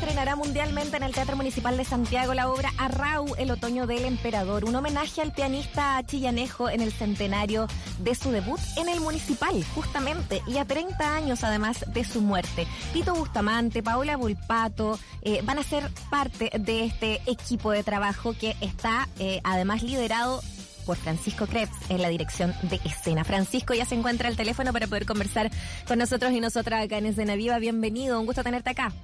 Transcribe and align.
estrenará 0.00 0.34
mundialmente 0.34 0.96
en 0.96 1.02
el 1.02 1.12
Teatro 1.12 1.36
Municipal 1.36 1.76
de 1.76 1.84
Santiago 1.84 2.32
la 2.32 2.50
obra 2.50 2.72
Arrau, 2.78 3.34
el 3.36 3.50
otoño 3.50 3.86
del 3.86 4.06
emperador, 4.06 4.64
un 4.64 4.74
homenaje 4.74 5.20
al 5.20 5.30
pianista 5.30 6.02
chillanejo 6.06 6.70
en 6.70 6.80
el 6.80 6.90
centenario 6.90 7.66
de 7.98 8.14
su 8.14 8.30
debut 8.30 8.58
en 8.78 8.88
el 8.88 9.00
municipal, 9.00 9.62
justamente, 9.74 10.40
y 10.46 10.56
a 10.56 10.64
30 10.64 11.16
años 11.16 11.44
además 11.44 11.84
de 11.92 12.02
su 12.04 12.22
muerte. 12.22 12.66
Tito 12.94 13.14
Bustamante, 13.14 13.82
Paola 13.82 14.16
Bulpato 14.16 14.98
eh, 15.20 15.42
van 15.44 15.58
a 15.58 15.62
ser 15.62 15.90
parte 16.08 16.50
de 16.58 16.86
este 16.86 17.20
equipo 17.26 17.70
de 17.70 17.84
trabajo 17.84 18.32
que 18.32 18.56
está 18.62 19.06
eh, 19.18 19.42
además 19.44 19.82
liderado 19.82 20.40
por 20.86 20.96
Francisco 20.96 21.46
Krebs 21.46 21.76
en 21.90 22.00
la 22.00 22.08
dirección 22.08 22.54
de 22.62 22.80
escena. 22.86 23.22
Francisco 23.24 23.74
ya 23.74 23.84
se 23.84 23.96
encuentra 23.96 24.28
al 24.28 24.36
teléfono 24.36 24.72
para 24.72 24.86
poder 24.86 25.04
conversar 25.04 25.50
con 25.86 25.98
nosotros 25.98 26.32
y 26.32 26.40
nosotras 26.40 26.86
acá 26.86 26.96
en 26.96 27.04
Escena 27.04 27.34
Viva. 27.34 27.58
Bienvenido, 27.58 28.18
un 28.18 28.24
gusto 28.24 28.42
tenerte 28.42 28.70
acá. 28.70 28.94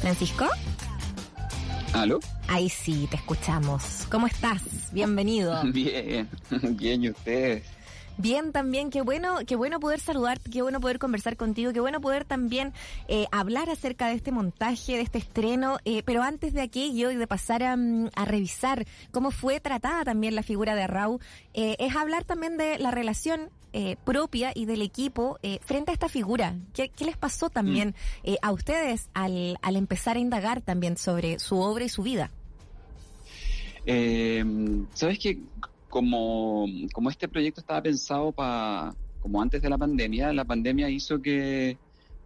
Francisco. 0.00 0.46
¿Aló? 1.92 2.20
Ahí 2.48 2.68
sí, 2.68 3.06
te 3.10 3.16
escuchamos. 3.16 4.06
¿Cómo 4.10 4.26
estás? 4.26 4.62
Bienvenido. 4.92 5.62
Bien, 5.72 6.28
bien, 6.76 7.04
¿y 7.04 7.10
ustedes? 7.10 7.64
Bien, 8.20 8.50
también, 8.50 8.90
qué 8.90 9.00
bueno, 9.00 9.36
qué 9.46 9.54
bueno 9.54 9.78
poder 9.78 10.00
saludarte, 10.00 10.50
qué 10.50 10.60
bueno 10.60 10.80
poder 10.80 10.98
conversar 10.98 11.36
contigo, 11.36 11.72
qué 11.72 11.78
bueno 11.78 12.00
poder 12.00 12.24
también 12.24 12.72
eh, 13.06 13.26
hablar 13.30 13.70
acerca 13.70 14.08
de 14.08 14.14
este 14.14 14.32
montaje, 14.32 14.96
de 14.96 15.02
este 15.02 15.18
estreno, 15.18 15.78
eh, 15.84 16.02
pero 16.04 16.24
antes 16.24 16.52
de 16.52 16.62
aquello 16.62 17.12
y 17.12 17.16
de 17.16 17.28
pasar 17.28 17.62
a, 17.62 17.76
mm, 17.76 18.10
a, 18.16 18.24
revisar 18.24 18.86
cómo 19.12 19.30
fue 19.30 19.60
tratada 19.60 20.02
también 20.02 20.34
la 20.34 20.42
figura 20.42 20.74
de 20.74 20.88
Raúl, 20.88 21.20
eh, 21.54 21.76
es 21.78 21.94
hablar 21.94 22.24
también 22.24 22.56
de 22.56 22.80
la 22.80 22.90
relación 22.90 23.50
eh, 23.72 23.94
propia 24.04 24.50
y 24.52 24.64
del 24.64 24.82
equipo 24.82 25.38
eh, 25.44 25.60
frente 25.64 25.92
a 25.92 25.94
esta 25.94 26.08
figura. 26.08 26.56
¿Qué, 26.74 26.88
qué 26.88 27.04
les 27.04 27.16
pasó 27.16 27.50
también 27.50 27.94
mm. 28.24 28.32
a 28.42 28.50
ustedes 28.50 29.10
al, 29.14 29.60
al 29.62 29.76
empezar 29.76 30.16
a 30.16 30.20
indagar 30.20 30.60
también 30.60 30.96
sobre 30.96 31.38
su 31.38 31.60
obra 31.60 31.84
y 31.84 31.88
su 31.88 32.02
vida? 32.02 32.32
Sabes 34.94 35.18
que 35.20 35.38
como, 35.88 36.66
como 36.92 37.10
este 37.10 37.28
proyecto 37.28 37.60
estaba 37.60 37.82
pensado 37.82 38.32
para, 38.32 38.94
como 39.20 39.40
antes 39.40 39.62
de 39.62 39.70
la 39.70 39.78
pandemia, 39.78 40.32
la 40.32 40.44
pandemia 40.44 40.88
hizo 40.88 41.20
que 41.20 41.78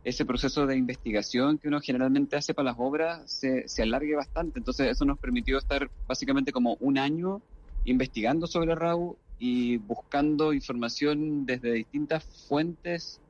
ese 0.05 0.24
proceso 0.24 0.66
de 0.66 0.77
investigación 0.77 1.58
que 1.58 1.68
uno 1.68 1.80
generalmente 1.80 2.36
hace 2.36 2.55
para 2.55 2.70
las 2.70 2.77
obras 2.78 3.22
se, 3.30 3.68
se 3.68 3.83
alargue 3.83 4.16
bastante. 4.16 4.58
Entonces 4.58 4.90
eso 4.90 5.05
nos 5.05 5.18
permitió 5.18 5.58
estar 5.58 5.88
básicamente 6.08 6.52
como 6.52 6.77
un 6.80 6.98
año 6.98 7.40
investigando 7.84 8.46
sobre 8.46 8.74
Raúl 8.74 9.16
y 9.38 9.77
buscando 9.77 10.52
información 10.52 11.46
desde 11.46 11.72
distintas 11.72 12.24
fuentes 12.48 13.20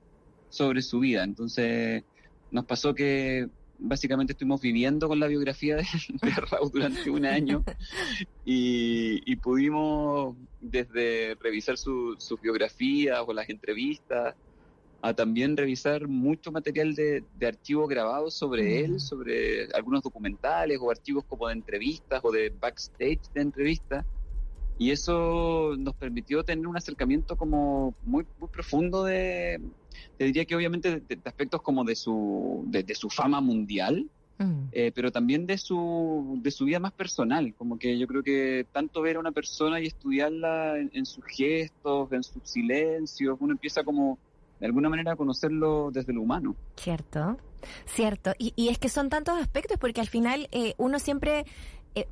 sobre 0.49 0.83
su 0.83 1.01
vida. 1.01 1.25
Entonces 1.25 2.05
nos 2.51 2.65
pasó 2.65 2.95
que 2.95 3.49
básicamente 3.83 4.33
estuvimos 4.33 4.61
viviendo 4.61 5.09
con 5.09 5.19
la 5.21 5.27
biografía 5.27 5.77
de, 5.77 5.83
de 6.23 6.31
Raúl 6.31 6.71
durante 6.73 7.11
un 7.11 7.27
año 7.27 7.65
y, 8.45 9.21
y 9.31 9.37
pudimos 9.37 10.37
desde 10.61 11.37
revisar 11.41 11.77
sus 11.77 12.23
su 12.23 12.37
biografías 12.37 13.21
o 13.27 13.33
las 13.33 13.49
entrevistas 13.49 14.35
a 15.05 15.15
también 15.15 15.57
revisar 15.57 16.07
mucho 16.07 16.53
material 16.53 16.95
de, 16.95 17.25
de 17.37 17.47
archivo 17.47 17.89
grabado 17.89 18.31
sobre 18.31 18.85
él, 18.85 19.01
sobre 19.01 19.67
algunos 19.75 20.01
documentales 20.03 20.79
o 20.81 20.93
archivos 20.93 21.25
como 21.25 21.49
de 21.49 21.55
entrevistas 21.55 22.21
o 22.23 22.31
de 22.31 22.51
backstage 22.51 23.21
de 23.35 23.41
entrevistas. 23.41 24.07
Y 24.83 24.91
eso 24.91 25.77
nos 25.79 25.95
permitió 25.95 26.43
tener 26.43 26.67
un 26.67 26.77
acercamiento 26.77 27.37
como 27.37 27.95
muy, 28.05 28.27
muy 28.41 28.49
profundo 28.49 29.05
de, 29.05 29.61
te 30.19 30.25
diría 30.25 30.45
que 30.45 30.57
obviamente 30.57 30.99
de, 30.99 31.15
de 31.15 31.21
aspectos 31.25 31.63
como 31.63 31.85
de 31.85 31.95
su, 31.95 32.65
de, 32.67 32.83
de 32.83 32.97
su 32.97 33.09
fama 33.09 33.41
mundial, 33.41 34.09
mm. 34.39 34.71
eh, 34.73 34.91
pero 34.93 35.13
también 35.13 35.47
de 35.47 35.57
su, 35.57 36.37
de 36.43 36.51
su 36.51 36.65
vida 36.65 36.81
más 36.81 36.91
personal, 36.95 37.55
como 37.57 37.79
que 37.79 37.97
yo 37.97 38.09
creo 38.09 38.25
que 38.25 38.67
tanto 38.73 39.03
ver 39.03 39.15
a 39.15 39.21
una 39.21 39.31
persona 39.31 39.81
y 39.81 39.87
estudiarla 39.87 40.77
en, 40.81 40.91
en 40.95 41.07
sus 41.07 41.25
gestos, 41.27 42.11
en 42.11 42.25
sus 42.25 42.43
silencios, 42.43 43.37
uno 43.39 43.53
empieza 43.53 43.85
como 43.85 44.19
de 44.59 44.67
alguna 44.67 44.89
manera 44.89 45.13
a 45.13 45.17
conocerlo 45.17 45.93
desde 45.93 46.13
lo 46.13 46.23
humano. 46.23 46.57
Cierto, 46.75 47.37
cierto. 47.87 48.33
Y, 48.37 48.53
y 48.57 48.71
es 48.71 48.79
que 48.79 48.89
son 48.89 49.11
tantos 49.11 49.39
aspectos 49.41 49.79
porque 49.79 50.01
al 50.01 50.09
final 50.09 50.49
eh, 50.51 50.75
uno 50.77 50.99
siempre 50.99 51.47
eh, 51.95 52.07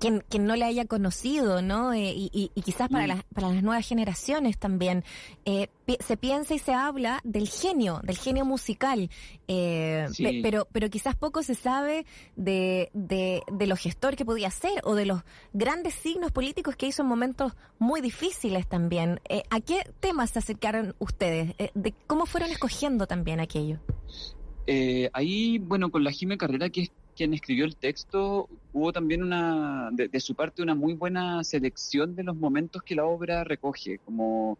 quien, 0.00 0.24
quien, 0.28 0.46
no 0.46 0.56
le 0.56 0.64
haya 0.64 0.86
conocido, 0.86 1.60
¿no? 1.60 1.92
Eh, 1.92 2.12
y, 2.12 2.30
y, 2.32 2.50
y, 2.54 2.62
quizás 2.62 2.88
para, 2.88 3.06
las, 3.06 3.24
para 3.24 3.50
las 3.50 3.62
nuevas 3.62 3.86
generaciones 3.86 4.58
también, 4.58 5.04
eh, 5.44 5.68
se 6.00 6.16
piensa 6.16 6.54
y 6.54 6.58
se 6.58 6.72
habla 6.72 7.20
del 7.24 7.48
genio, 7.48 8.00
del 8.02 8.16
genio 8.16 8.44
musical, 8.44 9.10
eh, 9.48 10.06
sí. 10.12 10.22
pe, 10.22 10.40
pero, 10.42 10.66
pero 10.72 10.88
quizás 10.88 11.16
poco 11.16 11.42
se 11.42 11.54
sabe 11.54 12.06
de, 12.36 12.90
de, 12.94 13.42
de 13.52 13.66
lo 13.66 13.76
gestor 13.76 14.16
que 14.16 14.24
podía 14.24 14.50
ser 14.50 14.80
o 14.84 14.94
de 14.94 15.04
los 15.04 15.22
grandes 15.52 15.94
signos 15.94 16.32
políticos 16.32 16.76
que 16.76 16.86
hizo 16.86 17.02
en 17.02 17.08
momentos 17.08 17.52
muy 17.78 18.00
difíciles 18.00 18.66
también. 18.66 19.20
¿A 19.50 19.60
qué 19.60 19.82
temas 20.00 20.30
se 20.30 20.38
acercaron 20.38 20.94
ustedes? 20.98 21.54
¿De 21.74 21.94
cómo 22.06 22.26
fueron 22.26 22.50
escogiendo 22.50 23.06
también 23.06 23.40
aquello? 23.40 23.80
ahí, 25.12 25.58
bueno, 25.58 25.90
con 25.92 26.02
la 26.02 26.10
Jime 26.10 26.36
Carrera, 26.36 26.70
que 26.70 26.82
es 26.82 26.90
quien 27.16 27.34
escribió 27.34 27.64
el 27.64 27.76
texto, 27.76 28.48
hubo 28.72 28.92
también 28.92 29.22
una, 29.22 29.90
de, 29.90 30.08
de, 30.08 30.20
su 30.20 30.34
parte, 30.34 30.62
una 30.62 30.74
muy 30.74 30.94
buena 30.94 31.42
selección 31.42 32.14
de 32.14 32.22
los 32.22 32.36
momentos 32.36 32.82
que 32.82 32.94
la 32.94 33.06
obra 33.06 33.42
recoge. 33.42 33.98
Como 33.98 34.58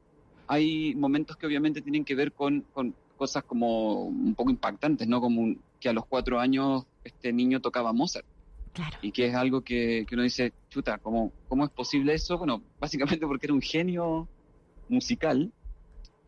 hay 0.48 0.94
momentos 0.94 1.36
que 1.36 1.46
obviamente 1.46 1.82
tienen 1.82 2.04
que 2.04 2.14
ver 2.14 2.32
con, 2.32 2.62
con 2.72 2.94
cosas 3.16 3.44
como 3.44 4.04
un 4.04 4.34
poco 4.34 4.50
impactantes, 4.50 5.06
¿no? 5.06 5.20
Como 5.20 5.42
un, 5.42 5.60
que 5.78 5.88
a 5.88 5.92
los 5.92 6.06
cuatro 6.06 6.40
años 6.40 6.84
este 7.04 7.32
niño 7.32 7.60
tocaba 7.60 7.92
Mozart. 7.92 8.26
Claro. 8.72 8.96
Y 9.00 9.12
que 9.12 9.26
es 9.26 9.34
algo 9.34 9.62
que, 9.62 10.04
que 10.08 10.14
uno 10.14 10.22
dice, 10.22 10.52
chuta, 10.68 10.98
¿cómo, 10.98 11.32
¿cómo 11.48 11.64
es 11.64 11.70
posible 11.70 12.14
eso? 12.14 12.38
Bueno, 12.38 12.62
básicamente 12.78 13.26
porque 13.26 13.46
era 13.46 13.54
un 13.54 13.62
genio 13.62 14.28
musical. 14.88 15.52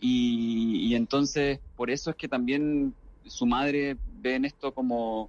Y, 0.00 0.86
y 0.88 0.94
entonces, 0.94 1.58
por 1.76 1.90
eso 1.90 2.10
es 2.10 2.16
que 2.16 2.28
también 2.28 2.94
su 3.24 3.46
madre 3.46 3.96
ve 4.20 4.36
en 4.36 4.44
esto 4.44 4.72
como 4.72 5.28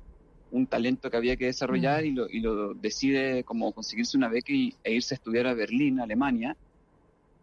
un 0.52 0.68
talento 0.68 1.10
que 1.10 1.18
había 1.18 1.36
que 1.36 1.46
desarrollar 1.46 2.04
mm. 2.04 2.08
y, 2.08 2.12
lo, 2.12 2.30
y 2.30 2.40
lo 2.40 2.74
decide 2.74 3.44
como 3.44 3.72
conseguirse 3.72 4.18
una 4.18 4.30
beca 4.30 4.52
y, 4.52 4.76
e 4.84 4.94
irse 4.94 5.14
a 5.14 5.18
estudiar 5.18 5.48
a 5.48 5.54
Berlín, 5.54 6.00
Alemania. 6.00 6.56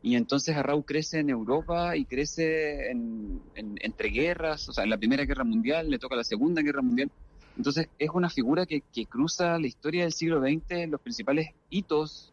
Y 0.02 0.14
entonces 0.14 0.56
Arrau 0.56 0.84
crece 0.84 1.18
en 1.18 1.30
Europa 1.30 1.96
y 1.96 2.04
crece 2.04 2.90
en, 2.90 3.40
en, 3.54 3.76
entre 3.80 4.10
guerras, 4.10 4.68
o 4.68 4.72
sea, 4.72 4.84
en 4.84 4.90
la 4.90 4.98
Primera 4.98 5.24
Guerra 5.24 5.44
Mundial, 5.44 5.90
le 5.90 5.98
toca 5.98 6.14
la 6.14 6.24
Segunda 6.24 6.62
Guerra 6.62 6.82
Mundial. 6.82 7.10
Entonces 7.56 7.88
es 7.98 8.10
una 8.12 8.30
figura 8.30 8.66
que, 8.66 8.82
que 8.92 9.06
cruza 9.06 9.58
la 9.58 9.66
historia 9.66 10.02
del 10.02 10.12
siglo 10.12 10.40
XX, 10.40 10.88
los 10.88 11.00
principales 11.00 11.48
hitos 11.70 12.32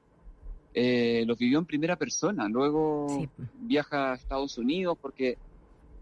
eh, 0.76 1.24
los 1.28 1.38
vivió 1.38 1.60
en 1.60 1.66
primera 1.66 1.96
persona. 1.96 2.50
Luego 2.50 3.08
sí. 3.10 3.30
viaja 3.62 4.12
a 4.12 4.16
Estados 4.16 4.58
Unidos 4.58 4.98
porque 5.00 5.38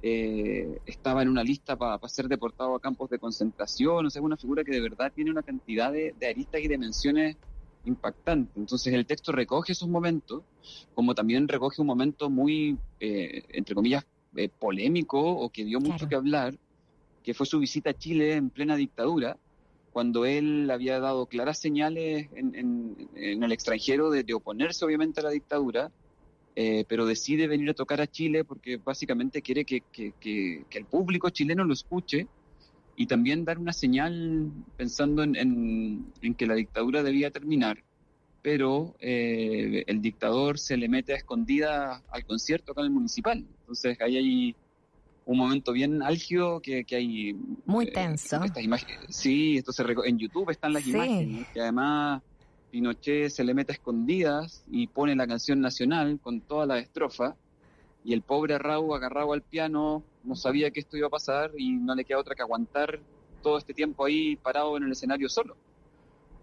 eh, 0.02 0.80
estaba 0.86 1.22
en 1.22 1.30
una 1.30 1.44
lista 1.44 1.76
para 1.76 1.98
pa 1.98 2.10
ser 2.10 2.28
deportado 2.28 2.76
a 2.76 2.80
campos 2.80 3.10
de 3.10 3.20
concentración, 3.20 4.06
o 4.06 4.10
sea, 4.10 4.22
una 4.22 4.38
figura 4.38 4.64
que 4.64 4.72
de 4.72 4.82
verdad 4.82 5.12
tiene 5.14 5.32
una 5.32 5.44
cantidad 5.44 5.92
de, 5.92 6.16
de 6.20 6.28
aristas 6.28 6.62
y 6.62 6.68
dimensiones 6.68 7.38
impactantes. 7.86 8.56
Entonces 8.58 8.94
el 8.94 9.06
texto 9.06 9.32
recoge 9.32 9.74
esos 9.74 9.90
momentos, 9.90 10.44
como 10.94 11.16
también 11.16 11.48
recoge 11.48 11.82
un 11.82 11.88
momento 11.88 12.30
muy, 12.30 12.78
eh, 13.00 13.44
entre 13.50 13.76
comillas, 13.76 14.06
eh, 14.36 14.50
polémico 14.50 15.20
o 15.20 15.50
que 15.50 15.66
dio 15.66 15.80
mucho 15.80 15.98
claro. 15.98 16.10
que 16.10 16.16
hablar, 16.16 16.60
que 17.24 17.34
fue 17.34 17.46
su 17.46 17.60
visita 17.60 17.92
a 17.92 17.98
Chile 17.98 18.36
en 18.36 18.50
plena 18.50 18.76
dictadura, 18.76 19.38
cuando 19.92 20.26
él 20.26 20.72
había 20.72 21.00
dado 21.00 21.26
claras 21.26 21.60
señales 21.60 22.30
en, 22.34 22.56
en, 22.56 23.10
en 23.16 23.44
el 23.44 23.52
extranjero 23.52 24.10
de, 24.10 24.24
de 24.24 24.34
oponerse 24.34 24.86
obviamente 24.86 25.20
a 25.20 25.24
la 25.24 25.32
dictadura, 25.32 25.92
eh, 26.56 26.86
pero 26.88 27.06
decide 27.06 27.48
venir 27.48 27.70
a 27.70 27.74
tocar 27.74 28.02
a 28.02 28.08
Chile 28.08 28.44
porque 28.44 28.78
básicamente 28.78 29.42
quiere 29.42 29.64
que, 29.64 29.82
que, 29.92 30.14
que, 30.20 30.66
que, 30.70 30.78
el 30.78 30.86
público 30.86 31.30
chileno 31.30 31.64
lo 31.64 31.74
escuche 31.74 32.28
y 32.98 33.06
también 33.06 33.46
dar 33.46 33.58
una 33.58 33.72
señal 33.72 34.52
pensando 34.76 35.24
en, 35.24 35.36
en, 35.38 36.06
en 36.22 36.34
que 36.36 36.46
la 36.46 36.56
dictadura 36.56 37.04
debía 37.04 37.32
terminar, 37.32 37.84
pero 38.42 38.96
eh, 39.00 39.84
el 39.88 40.02
dictador 40.02 40.60
se 40.60 40.76
le 40.76 40.90
mete 40.90 41.14
a 41.14 41.18
escondida 41.18 42.04
al 42.12 42.26
concierto 42.26 42.74
acá 42.74 42.82
en 42.82 42.88
el 42.88 42.94
municipal. 42.94 43.46
Entonces 43.62 44.00
ahí 44.02 44.18
hay 44.18 44.56
un 45.26 45.38
momento 45.38 45.72
bien 45.72 46.04
álgido 46.04 46.60
que, 46.60 46.84
que 46.84 46.96
hay... 46.98 47.34
Muy 47.66 47.92
tenso. 47.92 48.44
Eh, 48.44 48.48
estas 48.48 48.64
imágenes, 48.64 49.00
sí, 49.10 49.58
esto 49.58 49.72
se 49.72 49.84
en 49.84 50.18
YouTube 50.18 50.50
están 50.50 50.74
las 50.74 50.84
sí. 50.84 50.92
imágenes, 50.92 51.48
que 51.54 51.62
además 51.62 52.22
Pinochet 52.72 53.30
se 53.30 53.44
le 53.44 53.54
mete 53.54 53.74
a 53.74 53.76
escondidas 53.76 54.64
y 54.72 54.88
pone 54.88 55.16
la 55.16 55.28
canción 55.28 55.62
nacional 55.62 56.20
con 56.22 56.42
toda 56.42 56.66
la 56.66 56.80
estrofa 56.80 57.36
y 58.04 58.14
el 58.14 58.22
pobre 58.22 58.58
Raúl 58.58 58.96
agarrado 58.96 59.34
al 59.34 59.42
piano 59.42 60.04
no 60.24 60.36
sabía 60.36 60.72
que 60.72 60.80
esto 60.80 60.98
iba 60.98 61.08
a 61.08 61.12
pasar 61.12 61.52
y 61.58 61.74
no 61.74 61.94
le 61.94 62.06
queda 62.06 62.20
otra 62.20 62.36
que 62.36 62.42
aguantar 62.42 63.00
todo 63.44 63.58
este 63.58 63.74
tiempo 63.74 64.06
ahí 64.06 64.36
parado 64.36 64.78
en 64.78 64.84
el 64.84 64.92
escenario 64.92 65.30
solo. 65.30 65.56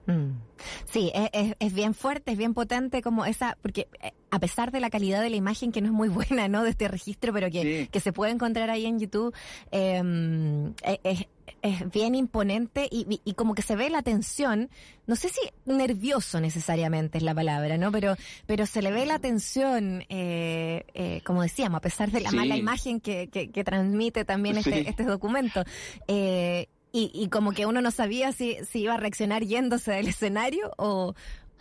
Mm. 0.07 0.41
Sí, 0.87 1.13
es, 1.15 1.55
es, 1.59 1.75
bien 1.75 1.93
fuerte, 1.95 2.33
es 2.33 2.39
bien 2.39 2.55
potente 2.55 3.03
como 3.03 3.27
esa, 3.27 3.59
porque 3.61 3.89
eh, 4.03 4.13
a 4.31 4.39
pesar 4.39 4.73
de 4.73 4.81
la 4.81 4.89
calidad 4.89 5.21
de 5.21 5.29
la 5.29 5.37
imagen 5.37 5.71
que 5.71 5.83
no 5.83 5.89
es 5.89 5.93
muy 5.93 6.09
buena, 6.09 6.49
¿no? 6.49 6.63
De 6.63 6.71
este 6.71 6.89
registro, 6.89 7.33
pero 7.33 7.51
que, 7.51 7.89
que 7.91 8.01
se 8.01 8.13
puede 8.13 8.33
encontrar 8.33 8.71
ahí 8.71 8.87
en 8.87 8.99
YouTube, 8.99 9.35
em, 9.71 10.69
e, 10.83 10.99
es, 11.05 11.27
es, 11.63 11.91
bien 11.91 12.15
imponente 12.15 12.89
y, 12.91 13.21
y, 13.25 13.35
como 13.35 13.55
que 13.55 13.63
se 13.63 13.77
ve 13.77 13.91
la 13.91 14.03
tensión, 14.03 14.71
no 15.07 15.17
sé 15.17 15.29
si 15.29 15.41
nervioso 15.65 16.41
necesariamente 16.41 17.19
es 17.19 17.25
la 17.25 17.35
palabra, 17.35 17.79
¿no? 17.79 17.93
Pero, 17.93 18.17
pero 18.47 18.67
se 18.67 18.83
le 18.83 18.91
ve 18.91 19.07
la 19.07 19.19
tensión, 19.19 20.05
eh, 20.09 20.85
eh, 20.95 21.21
como 21.25 21.43
decíamos, 21.43 21.79
a 21.79 21.81
pesar 21.81 22.11
de 22.11 22.21
la 22.21 22.33
mala 22.33 22.57
imagen 22.57 23.01
que, 23.01 23.29
que, 23.29 23.51
que, 23.51 23.65
transmite 23.65 24.25
también 24.25 24.59
este, 24.59 24.89
este 24.89 25.05
documento. 25.05 25.65
Eh, 26.07 26.69
y, 26.93 27.11
y 27.15 27.29
como 27.29 27.53
que 27.53 27.67
uno 27.67 27.83
no 27.83 27.91
sabía 27.91 28.33
si, 28.33 28.57
si 28.65 28.81
iba 28.81 28.95
a 28.95 28.97
reaccionar 28.97 29.45
yéndose 29.45 29.93
del 29.93 30.09
escenario 30.09 30.73
o, 30.79 31.15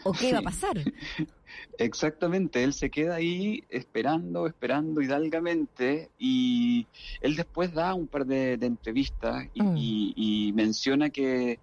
o 0.04 0.14
qué 0.14 0.30
iba 0.30 0.40
a 0.40 0.44
pasar. 0.44 0.78
Exactamente, 1.78 2.64
él 2.64 2.74
se 2.74 2.90
queda 2.90 3.16
ahí 3.16 3.64
esperando, 3.70 4.48
esperando 4.48 5.02
hidalgamente 5.02 6.10
y 6.18 6.88
él 7.22 7.36
después 7.36 7.74
da 7.74 7.94
un 7.94 8.08
par 8.08 8.26
de, 8.26 8.54
entrevistas 8.54 9.46
mm. 9.56 9.76
y, 9.78 10.52
menciona 10.56 11.10
que, 11.10 11.60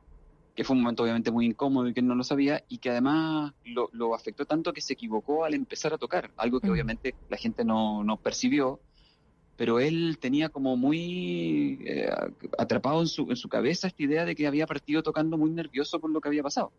fue 0.63 0.77
un 0.77 0.83
momento 0.83 1.03
obviamente 1.03 1.31
muy 1.31 1.47
incómodo 1.47 1.89
y 1.89 1.95
que 1.95 2.01
él 2.01 2.07
no 2.07 2.15
lo 2.15 2.25
sabía 2.25 2.63
y 2.69 2.79
que 2.79 2.91
además 2.91 3.53
lo, 3.65 4.15
afectó 4.15 4.47
tanto 4.47 4.73
que 4.73 4.81
se 4.81 4.93
equivocó 4.93 5.45
al 5.45 5.55
empezar 5.55 5.93
a 5.93 5.99
tocar, 5.99 6.31
algo 6.37 6.61
que 6.61 6.69
mm. 6.69 6.73
obviamente 6.73 7.15
la 7.29 7.37
gente 7.37 7.65
no, 7.65 8.05
no 8.05 8.17
percibió 8.17 8.81
pero 9.57 9.79
él 9.79 10.19
tenía 10.21 10.49
como 10.49 10.77
muy 10.77 11.79
eh, 11.87 12.11
atrapado 12.59 13.01
en 13.01 13.07
su, 13.07 13.31
en 13.31 13.37
su 13.37 13.49
cabeza 13.49 13.87
esta 13.87 14.03
idea 14.03 14.25
de 14.25 14.35
que 14.35 14.47
había 14.47 14.67
partido 14.67 15.03
tocando 15.03 15.39
muy 15.39 15.51
nervioso 15.51 16.01
por 16.01 16.11
lo 16.11 16.21
que 16.21 16.29
había 16.29 16.43
pasado. 16.43 16.73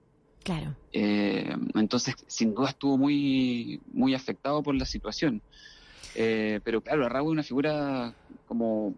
Claro. 0.46 0.76
Eh, 0.94 1.54
entonces, 1.74 2.16
sin 2.28 2.54
duda 2.54 2.70
estuvo 2.70 2.98
muy, 2.98 3.82
muy 3.92 4.16
afectado 4.16 4.64
por 4.64 4.76
la 4.76 4.86
situación. 4.86 5.42
Eh, 6.16 6.62
pero 6.64 6.80
claro, 6.80 7.10
Raúl 7.10 7.32
es 7.32 7.34
una 7.34 7.44
figura 7.44 8.16
como 8.48 8.96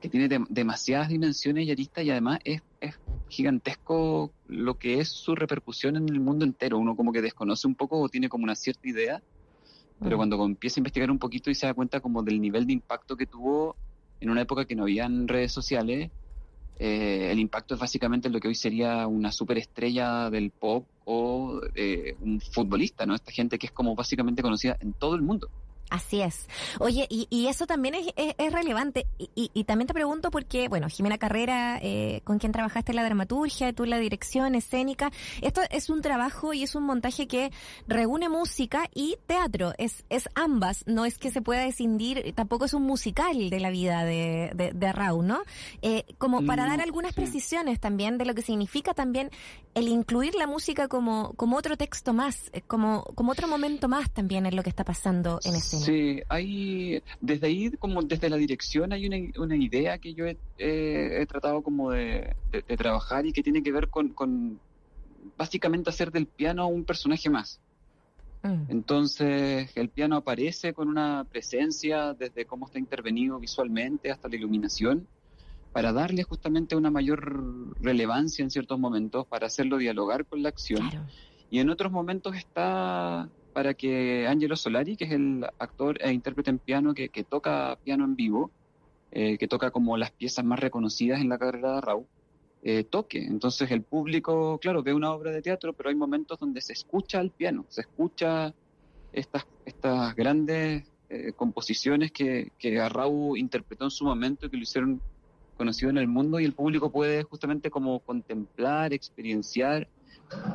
que 0.00 0.08
tiene 0.08 0.44
demasiadas 0.48 1.08
dimensiones 1.08 1.66
y 1.66 1.70
aristas 1.70 2.04
y 2.04 2.10
además 2.10 2.40
es, 2.44 2.62
es 2.80 2.98
gigantesco 3.28 4.32
lo 4.48 4.78
que 4.78 5.00
es 5.00 5.08
su 5.08 5.34
repercusión 5.34 5.96
en 5.96 6.08
el 6.08 6.20
mundo 6.20 6.44
entero. 6.44 6.78
Uno 6.78 6.96
como 6.96 7.12
que 7.12 7.22
desconoce 7.22 7.68
un 7.68 7.76
poco 7.76 8.00
o 8.00 8.08
tiene 8.08 8.28
como 8.28 8.44
una 8.44 8.56
cierta 8.56 8.88
idea 8.88 9.22
pero 10.00 10.16
mm. 10.16 10.18
cuando 10.18 10.44
empieza 10.44 10.78
a 10.78 10.80
investigar 10.80 11.10
un 11.10 11.18
poquito 11.18 11.50
y 11.50 11.54
se 11.54 11.66
da 11.66 11.74
cuenta 11.74 12.00
como 12.00 12.22
del 12.22 12.40
nivel 12.40 12.66
de 12.66 12.72
impacto 12.72 13.16
que 13.16 13.26
tuvo 13.26 13.76
en 14.20 14.30
una 14.30 14.42
época 14.42 14.64
que 14.64 14.74
no 14.74 14.84
habían 14.84 15.28
redes 15.28 15.52
sociales, 15.52 16.10
eh, 16.78 17.28
el 17.30 17.38
impacto 17.38 17.74
es 17.74 17.80
básicamente 17.80 18.28
lo 18.28 18.40
que 18.40 18.48
hoy 18.48 18.54
sería 18.54 19.06
una 19.06 19.30
superestrella 19.30 20.30
del 20.30 20.50
pop 20.50 20.86
o 21.04 21.60
eh, 21.74 22.16
un 22.20 22.40
futbolista, 22.40 23.06
¿no? 23.06 23.14
Esta 23.14 23.30
gente 23.30 23.58
que 23.58 23.66
es 23.66 23.72
como 23.72 23.94
básicamente 23.94 24.42
conocida 24.42 24.76
en 24.80 24.92
todo 24.92 25.14
el 25.14 25.22
mundo. 25.22 25.48
Así 25.90 26.20
es. 26.20 26.48
Oye, 26.80 27.06
y, 27.08 27.46
eso 27.46 27.66
también 27.66 27.94
es, 27.94 28.08
es, 28.16 28.52
relevante. 28.52 29.06
Y, 29.18 29.50
y, 29.52 29.64
también 29.64 29.86
te 29.86 29.94
pregunto 29.94 30.30
porque, 30.30 30.68
bueno, 30.68 30.88
Jimena 30.88 31.18
Carrera, 31.18 31.78
eh, 31.82 32.20
con 32.24 32.38
quien 32.38 32.52
trabajaste 32.52 32.92
en 32.92 32.96
la 32.96 33.04
dramaturgia, 33.04 33.72
tú 33.72 33.84
la 33.84 33.98
dirección 33.98 34.54
escénica, 34.54 35.12
esto 35.40 35.60
es 35.70 35.90
un 35.90 36.02
trabajo 36.02 36.52
y 36.52 36.62
es 36.62 36.74
un 36.74 36.84
montaje 36.84 37.28
que 37.28 37.52
reúne 37.86 38.28
música 38.28 38.88
y 38.94 39.18
teatro. 39.26 39.72
Es, 39.78 40.04
es 40.08 40.28
ambas, 40.34 40.84
no 40.86 41.04
es 41.04 41.18
que 41.18 41.30
se 41.30 41.42
pueda 41.42 41.64
escindir, 41.66 42.32
tampoco 42.34 42.64
es 42.64 42.74
un 42.74 42.82
musical 42.82 43.50
de 43.50 43.60
la 43.60 43.70
vida 43.70 44.04
de, 44.04 44.50
de, 44.54 44.72
de 44.72 44.92
Raúl, 44.92 45.26
¿no? 45.26 45.42
Eh, 45.82 46.04
como 46.18 46.44
para 46.44 46.66
dar 46.66 46.80
algunas 46.80 47.12
precisiones 47.12 47.78
también 47.78 48.18
de 48.18 48.24
lo 48.24 48.34
que 48.34 48.42
significa 48.42 48.94
también 48.94 49.30
el 49.74 49.88
incluir 49.88 50.34
la 50.34 50.46
música 50.46 50.88
como, 50.88 51.32
como 51.34 51.56
otro 51.56 51.76
texto 51.76 52.12
más, 52.12 52.50
eh, 52.52 52.62
como, 52.62 53.04
como 53.14 53.32
otro 53.32 53.48
momento 53.48 53.88
más 53.88 54.10
también 54.10 54.46
en 54.46 54.56
lo 54.56 54.62
que 54.62 54.70
está 54.70 54.84
pasando 54.84 55.40
en 55.44 55.54
escena. 55.54 55.73
Sí, 55.74 56.22
hay, 56.28 57.02
desde 57.20 57.46
ahí, 57.46 57.70
como 57.72 58.02
desde 58.02 58.30
la 58.30 58.36
dirección, 58.36 58.92
hay 58.92 59.06
una, 59.06 59.16
una 59.38 59.56
idea 59.56 59.98
que 59.98 60.14
yo 60.14 60.26
he, 60.26 61.26
tratado 61.26 61.62
como 61.62 61.90
de, 61.90 62.34
trabajar 62.76 63.26
y 63.26 63.32
que 63.32 63.42
tiene 63.42 63.62
que 63.62 63.72
ver 63.72 63.88
con, 63.88 64.10
con 64.10 64.58
básicamente 65.36 65.90
hacer 65.90 66.10
del 66.10 66.26
piano 66.26 66.66
un 66.68 66.84
personaje 66.84 67.28
más. 67.30 67.60
Mm. 68.42 68.64
Entonces, 68.68 69.70
el 69.76 69.88
piano 69.88 70.16
aparece 70.16 70.74
con 70.74 70.88
una 70.88 71.26
presencia 71.30 72.14
desde 72.14 72.44
cómo 72.44 72.66
está 72.66 72.78
intervenido 72.78 73.38
visualmente 73.38 74.10
hasta 74.10 74.28
la 74.28 74.36
iluminación, 74.36 75.06
para 75.72 75.92
darle 75.92 76.22
justamente 76.22 76.76
una 76.76 76.90
mayor 76.90 77.74
relevancia 77.82 78.44
en 78.44 78.50
ciertos 78.50 78.78
momentos, 78.78 79.26
para 79.26 79.48
hacerlo 79.48 79.76
dialogar 79.76 80.24
con 80.24 80.40
la 80.42 80.50
acción. 80.50 80.88
Y 81.50 81.58
en 81.58 81.68
otros 81.68 81.90
momentos 81.90 82.36
está 82.36 83.28
para 83.54 83.72
que 83.72 84.26
Angelo 84.26 84.56
Solari, 84.56 84.96
que 84.96 85.04
es 85.04 85.12
el 85.12 85.46
actor 85.58 85.96
e 86.02 86.12
intérprete 86.12 86.50
en 86.50 86.58
piano 86.58 86.92
que, 86.92 87.08
toca 87.26 87.78
piano 87.84 88.04
en 88.04 88.16
vivo, 88.16 88.50
eh, 89.12 89.38
que 89.38 89.48
toca 89.48 89.70
como 89.70 89.96
las 89.96 90.10
piezas 90.10 90.44
más 90.44 90.58
reconocidas 90.58 91.20
en 91.20 91.28
la 91.28 91.38
carrera 91.38 91.76
de 91.76 91.80
Raúl, 91.80 92.06
eh, 92.64 92.82
toque. 92.82 93.24
Entonces 93.24 93.70
el 93.70 93.82
público, 93.82 94.58
claro, 94.58 94.82
ve 94.82 94.92
una 94.92 95.12
obra 95.12 95.30
de 95.30 95.40
teatro, 95.40 95.72
pero 95.72 95.88
hay 95.88 95.94
momentos 95.94 96.38
donde 96.38 96.60
se 96.60 96.72
escucha 96.72 97.20
el 97.20 97.30
piano, 97.30 97.64
se 97.68 97.82
escucha 97.82 98.52
estas, 99.12 99.46
estas 99.64 100.16
grandes 100.16 100.84
eh, 101.08 101.32
composiciones 101.36 102.10
que, 102.10 102.50
que 102.58 102.86
Raúl 102.88 103.38
interpretó 103.38 103.84
en 103.84 103.92
su 103.92 104.04
momento 104.04 104.46
y 104.46 104.50
que 104.50 104.56
lo 104.56 104.62
hicieron 104.64 105.00
conocido 105.56 105.90
en 105.90 105.98
el 105.98 106.08
mundo 106.08 106.40
y 106.40 106.44
el 106.44 106.54
público 106.54 106.90
puede 106.90 107.22
justamente 107.22 107.70
como 107.70 108.00
contemplar, 108.00 108.92
experienciar 108.92 109.86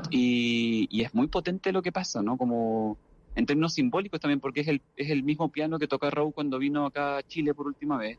y, 0.10 1.02
es 1.02 1.14
muy 1.14 1.28
potente 1.28 1.72
lo 1.72 1.82
que 1.82 1.92
pasa, 1.92 2.22
¿no? 2.22 2.38
Como 2.38 2.98
en 3.36 3.46
términos 3.46 3.74
simbólicos 3.74 4.20
también, 4.20 4.40
porque 4.40 4.62
es 4.62 4.68
el, 4.68 4.82
es 4.96 5.10
el 5.10 5.24
mismo 5.24 5.50
piano 5.50 5.80
que 5.80 5.88
toca 5.88 6.10
Raúl 6.10 6.34
cuando 6.34 6.60
vino 6.60 6.86
acá 6.86 7.18
a 7.18 7.24
Chile 7.24 7.54
por 7.54 7.68
última 7.68 7.98
vez, 7.98 8.18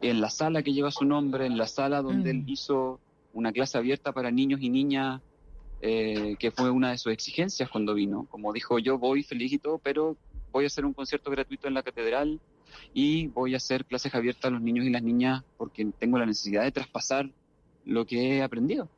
en 0.00 0.20
la 0.20 0.30
sala 0.30 0.62
que 0.62 0.72
lleva 0.72 0.90
su 0.90 1.04
nombre, 1.04 1.46
en 1.46 1.56
la 1.56 1.66
sala 1.66 2.02
donde 2.02 2.30
él 2.30 2.42
mm. 2.42 2.48
hizo 2.48 3.00
una 3.32 3.52
clase 3.52 3.78
abierta 3.78 4.12
para 4.12 4.30
niños 4.30 4.60
y 4.60 4.68
niñas, 4.68 5.20
eh, 5.80 6.36
que 6.38 6.50
fue 6.50 6.70
una 6.70 6.90
de 6.90 6.98
sus 6.98 7.12
exigencias 7.12 7.68
cuando 7.68 7.94
vino. 7.94 8.26
Como 8.30 8.52
dijo, 8.52 8.78
yo 8.78 8.98
voy 8.98 9.22
feliz 9.22 9.52
y 9.52 9.58
todo, 9.58 9.78
pero 9.78 10.16
voy 10.52 10.64
a 10.64 10.66
hacer 10.68 10.84
un 10.84 10.94
concierto 10.94 11.30
gratuito 11.30 11.68
en 11.68 11.74
la 11.74 11.82
catedral 11.82 12.40
y 12.92 13.26
voy 13.28 13.54
a 13.54 13.58
hacer 13.58 13.84
clases 13.84 14.14
abiertas 14.14 14.46
a 14.46 14.50
los 14.50 14.62
niños 14.62 14.86
y 14.86 14.90
las 14.90 15.02
niñas 15.02 15.42
porque 15.56 15.86
tengo 15.98 16.18
la 16.18 16.26
necesidad 16.26 16.62
de 16.62 16.72
traspasar 16.72 17.30
lo 17.84 18.06
que 18.06 18.36
he 18.36 18.42
aprendido. 18.42 18.88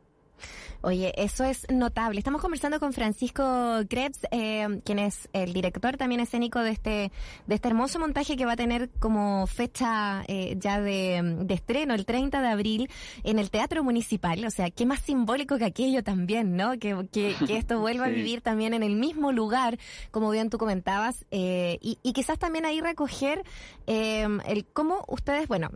Oye, 0.83 1.13
eso 1.17 1.45
es 1.45 1.67
notable. 1.71 2.19
Estamos 2.19 2.41
conversando 2.41 2.79
con 2.79 2.93
Francisco 2.93 3.81
Krebs, 3.89 4.21
eh, 4.31 4.81
quien 4.85 4.99
es 4.99 5.29
el 5.33 5.53
director 5.53 5.97
también 5.97 6.21
escénico 6.21 6.61
de 6.61 6.71
este, 6.71 7.13
de 7.47 7.55
este 7.55 7.69
hermoso 7.69 7.99
montaje 7.99 8.37
que 8.37 8.47
va 8.47 8.53
a 8.53 8.57
tener 8.57 8.91
como 9.01 9.47
fecha 9.47 10.25
eh, 10.29 10.57
ya 10.61 10.81
de, 10.81 11.45
estreno, 11.49 11.95
el 11.95 12.05
30 12.05 12.41
de 12.41 12.49
abril, 12.49 12.91
en 13.25 13.39
el 13.39 13.51
Teatro 13.51 13.83
Municipal. 13.83 14.45
O 14.45 14.51
sea, 14.51 14.71
qué 14.71 14.87
más 14.87 15.01
simbólico 15.01 15.59
que 15.59 15.65
aquello 15.65 16.05
también, 16.05 16.57
¿no? 16.57 16.79
Que, 16.79 17.09
que, 17.11 17.35
esto 17.49 17.81
vuelva 17.81 18.07
a 18.07 18.11
vivir 18.11 18.41
también 18.41 18.75
en 18.75 18.83
el 18.83 18.97
mismo 18.97 19.33
lugar, 19.33 19.79
como 20.11 20.31
bien 20.31 20.51
tú 20.51 20.59
comentabas, 20.59 21.25
eh, 21.31 21.79
y, 21.81 21.99
y, 22.03 22.13
quizás 22.13 22.39
también 22.39 22.65
ahí 22.65 22.81
recoger 22.81 23.43
el 23.87 24.67
cómo 24.73 25.05
ustedes, 25.09 25.49
bueno, 25.49 25.71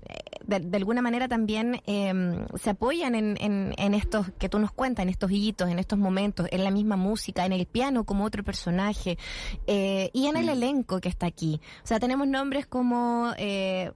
de, 0.58 0.76
alguna 0.76 1.02
manera 1.02 1.28
también 1.28 1.80
se 1.86 2.70
apoyan 2.70 3.14
en, 3.14 3.36
en, 3.40 3.74
en 3.76 3.94
estos 3.94 4.30
que 4.38 4.48
tú 4.48 4.58
nos 4.58 4.72
cuentas 4.72 5.02
en 5.02 5.08
estos 5.08 5.30
hitos, 5.30 5.68
en 5.68 5.78
estos 5.78 5.98
momentos, 5.98 6.46
en 6.50 6.64
la 6.64 6.70
misma 6.70 6.96
música, 6.96 7.46
en 7.46 7.52
el 7.52 7.66
piano 7.66 8.04
como 8.04 8.24
otro 8.24 8.42
personaje 8.42 9.18
eh, 9.66 10.10
y 10.12 10.26
en 10.26 10.36
el 10.36 10.48
elenco 10.48 11.00
que 11.00 11.08
está 11.08 11.26
aquí. 11.26 11.60
O 11.84 11.86
sea, 11.86 12.00
tenemos 12.00 12.26
nombres 12.26 12.66
como 12.66 13.32
eh, 13.36 13.92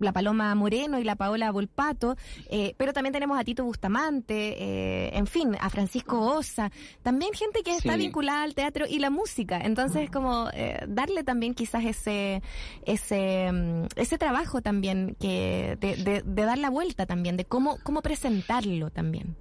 la 0.00 0.12
Paloma 0.12 0.54
Moreno 0.54 0.98
y 0.98 1.04
la 1.04 1.16
Paola 1.16 1.50
Volpato, 1.50 2.16
eh, 2.48 2.74
pero 2.76 2.92
también 2.92 3.12
tenemos 3.12 3.38
a 3.38 3.44
Tito 3.44 3.64
Bustamante, 3.64 5.16
en 5.16 5.26
fin, 5.26 5.56
a 5.60 5.70
Francisco 5.70 6.20
Osa, 6.20 6.70
también 7.02 7.32
gente 7.32 7.62
que 7.62 7.76
está 7.76 7.96
vinculada 7.96 8.42
al 8.42 8.54
teatro 8.54 8.86
y 8.88 8.98
la 8.98 9.10
música. 9.10 9.60
Entonces, 9.60 10.10
como 10.10 10.48
darle 10.88 11.24
también 11.24 11.54
quizás 11.54 11.84
ese 11.84 12.42
ese 12.84 13.50
mm, 13.52 13.86
ese 13.96 14.18
trabajo 14.18 14.62
también 14.62 15.16
que 15.18 15.65
de, 15.74 15.96
de, 15.96 16.22
de 16.24 16.42
dar 16.44 16.58
la 16.58 16.70
vuelta 16.70 17.06
también, 17.06 17.36
de 17.36 17.44
cómo 17.44 17.78
cómo 17.82 18.02
presentarlo 18.02 18.90
también. 18.90 19.36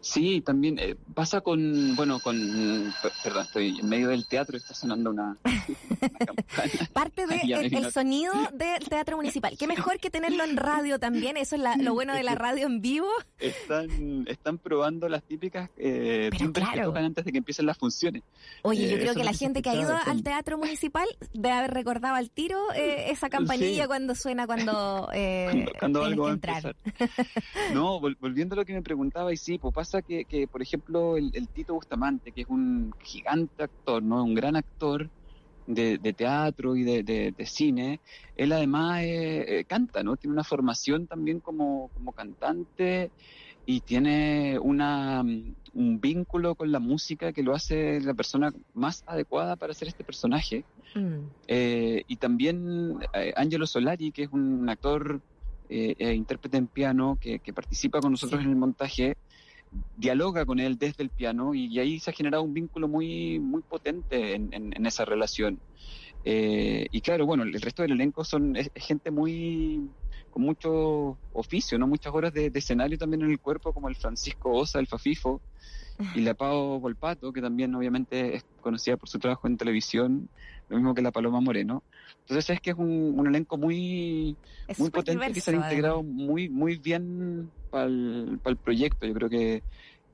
Sí, 0.00 0.40
también 0.40 0.78
eh, 0.78 0.96
pasa 1.14 1.40
con, 1.40 1.96
bueno, 1.96 2.20
con, 2.20 2.92
perdón, 3.22 3.44
estoy 3.44 3.78
en 3.80 3.88
medio 3.88 4.08
del 4.08 4.26
teatro 4.26 4.56
está 4.56 4.74
sonando 4.74 5.10
una, 5.10 5.36
Parte 6.92 7.26
del 7.26 7.70
de 7.70 7.90
sonido 7.90 8.32
del 8.52 8.88
teatro 8.88 9.16
municipal. 9.16 9.56
Qué 9.58 9.66
mejor 9.66 9.98
que 9.98 10.10
tenerlo 10.10 10.44
en 10.44 10.56
radio 10.56 10.98
también, 10.98 11.36
eso 11.36 11.56
es 11.56 11.62
lo 11.80 11.94
bueno 11.94 12.14
de 12.14 12.22
la 12.22 12.34
radio 12.34 12.66
en 12.66 12.80
vivo. 12.80 13.08
Están, 13.38 14.26
están 14.28 14.58
probando 14.58 15.08
las 15.08 15.22
típicas 15.22 15.70
eh, 15.76 16.30
que 16.36 16.48
tocan 16.48 17.04
antes 17.04 17.24
de 17.24 17.32
que 17.32 17.38
empiecen 17.38 17.66
las 17.66 17.78
funciones. 17.78 18.22
Oye, 18.62 18.88
yo 18.88 18.96
eh, 18.96 19.00
creo 19.00 19.14
que 19.14 19.24
la 19.24 19.32
gente 19.32 19.62
que 19.62 19.70
ha 19.70 19.74
ido 19.74 19.96
al 20.06 20.22
teatro 20.22 20.58
municipal 20.58 21.06
debe 21.32 21.54
haber 21.54 21.72
recordado 21.72 22.14
al 22.14 22.30
tiro 22.30 22.72
eh, 22.74 23.06
esa 23.10 23.28
campanilla 23.28 23.86
cuando 23.86 24.14
suena 24.14 24.46
cuando, 24.46 25.08
cuando, 25.78 26.04
algo 26.04 26.24
va 26.24 26.32
a 26.32 26.74
no, 27.74 28.00
volviendo 28.00 28.54
a 28.54 28.56
lo 28.56 28.64
que 28.64 28.72
me 28.72 28.82
preguntaba, 28.82 29.32
y 29.32 29.36
sí, 29.48 29.58
pues 29.58 29.74
pasa 29.74 30.02
que, 30.02 30.26
que 30.26 30.46
por 30.46 30.60
ejemplo, 30.60 31.16
el, 31.16 31.48
Tito 31.48 31.72
Bustamante, 31.72 32.32
que 32.32 32.42
es 32.42 32.48
un 32.48 32.92
gigante 33.00 33.62
actor, 33.62 34.02
¿no? 34.02 34.22
Un 34.22 34.34
gran 34.34 34.56
actor 34.56 35.08
de, 35.66 35.98
teatro 36.12 36.76
y 36.76 36.82
de, 36.82 37.34
cine, 37.46 38.00
él 38.36 38.52
además 38.52 39.02
eh, 39.04 39.60
eh, 39.60 39.64
canta, 39.64 40.02
¿no? 40.02 40.16
Tiene 40.16 40.34
una 40.34 40.44
formación 40.44 41.06
también 41.06 41.40
como, 41.40 41.88
como 41.94 42.12
cantante 42.12 43.10
y 43.64 43.80
tiene 43.80 44.58
una, 44.58 45.22
un 45.22 46.00
vínculo 46.00 46.54
con 46.54 46.70
la 46.70 46.78
música 46.78 47.32
que 47.32 47.42
lo 47.42 47.54
hace 47.54 48.02
la 48.02 48.12
persona 48.12 48.52
más 48.74 49.02
adecuada 49.06 49.56
para 49.56 49.72
hacer 49.72 49.88
este 49.88 50.04
personaje. 50.04 50.64
Mm. 50.94 51.20
Eh, 51.46 52.02
y 52.06 52.16
también 52.16 52.98
Angelo 53.34 53.66
Solari, 53.66 54.12
que 54.12 54.24
es 54.24 54.30
un 54.30 54.68
actor 54.68 55.22
eh, 55.70 55.94
eh, 55.98 56.14
intérprete 56.14 56.56
en 56.56 56.66
piano 56.66 57.18
que, 57.20 57.40
participa 57.52 58.00
con 58.00 58.12
nosotros 58.12 58.42
en 58.42 58.48
el 58.48 58.56
montaje, 58.56 59.18
dialoga 59.96 60.44
con 60.46 60.60
él 60.60 60.78
desde 60.78 61.02
el 61.02 61.10
piano 61.10 61.54
y, 61.54 61.78
ahí 61.78 61.98
se 62.00 62.10
ha 62.10 62.14
generado 62.14 62.42
un 62.42 62.54
vínculo 62.54 62.88
muy, 62.88 63.38
muy 63.38 63.62
potente 63.62 64.34
en, 64.34 64.86
esa 64.86 65.04
relación. 65.04 65.58
Eh, 66.24 66.86
y 66.90 67.00
claro, 67.00 67.26
bueno, 67.26 67.44
el 67.44 67.60
resto 67.60 67.82
del 67.82 67.92
elenco 67.92 68.24
son 68.24 68.56
gente 68.74 69.10
muy 69.10 69.88
con 70.30 70.42
mucho 70.42 71.16
oficio, 71.32 71.78
no 71.78 71.86
muchas 71.86 72.12
horas 72.12 72.32
de, 72.32 72.50
escenario 72.54 72.98
también 72.98 73.22
en 73.22 73.30
el 73.30 73.40
cuerpo, 73.40 73.72
como 73.72 73.88
el 73.88 73.96
Francisco 73.96 74.50
Osa, 74.50 74.78
el 74.78 74.86
Fafifo, 74.86 75.40
y 76.14 76.20
la 76.20 76.34
Pau 76.34 76.78
Volpato, 76.78 77.32
que 77.32 77.40
también 77.40 77.74
obviamente 77.74 78.36
es 78.36 78.44
conocida 78.60 78.96
por 78.96 79.08
su 79.08 79.18
trabajo 79.18 79.46
en 79.46 79.56
televisión, 79.56 80.28
lo 80.68 80.76
mismo 80.76 80.94
que 80.94 81.02
la 81.02 81.10
Paloma 81.10 81.40
Moreno. 81.40 81.82
Entonces 82.20 82.50
es 82.50 82.60
que 82.60 82.70
es 82.70 82.76
un, 82.76 83.26
elenco 83.26 83.56
muy, 83.56 84.36
muy 84.76 84.90
potente 84.90 85.32
que 85.32 85.40
se 85.40 85.50
ha 85.50 85.54
integrado 85.54 86.02
muy, 86.02 86.48
muy 86.48 86.76
bien 86.76 87.50
para 87.70 87.86
el, 87.86 88.58
proyecto. 88.62 89.06
Yo 89.06 89.14
creo 89.14 89.28
que 89.28 89.62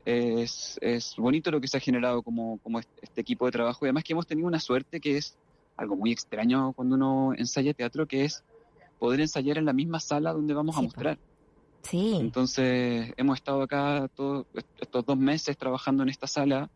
es, 0.05 0.79
es, 0.81 1.15
bonito 1.17 1.51
lo 1.51 1.61
que 1.61 1.69
se 1.69 1.77
ha 1.77 1.81
generado 1.81 2.23
como, 2.23 2.59
como 2.59 2.79
este 2.79 3.21
equipo 3.21 3.47
de 3.47 3.53
trabajo 3.53 3.85
y 3.85 3.89
además 3.89 4.05
que 4.05 4.13
hemos 4.13 4.27
tenido 4.27 4.49
una 4.49 4.61
suerte 4.61 5.01
que 5.01 5.17
es 5.17 5.37
algo 5.77 5.97
muy 5.97 6.13
extraño 6.13 6.73
cuando 6.73 6.95
uno 6.95 7.33
ensaya 7.37 7.75
teatro, 7.75 8.07
que 8.07 8.25
es 8.25 8.45
poder 8.99 9.21
ensayar 9.21 9.59
en 9.59 9.65
la 9.65 9.73
misma 9.73 10.01
sala 10.01 10.33
donde 10.33 10.55
vamos 10.55 10.77
a 10.77 10.83
mostrar. 10.83 11.19
Sí. 11.85 12.17
Entonces 12.21 13.13
hemos 13.17 13.39
estado 13.39 13.63
acá 13.63 14.09
todos 14.15 14.47
estos 14.81 15.05
dos 15.07 15.17
meses 15.17 15.57
trabajando 15.57 16.03
en 16.03 16.09
esta 16.09 16.27
sala, 16.27 16.71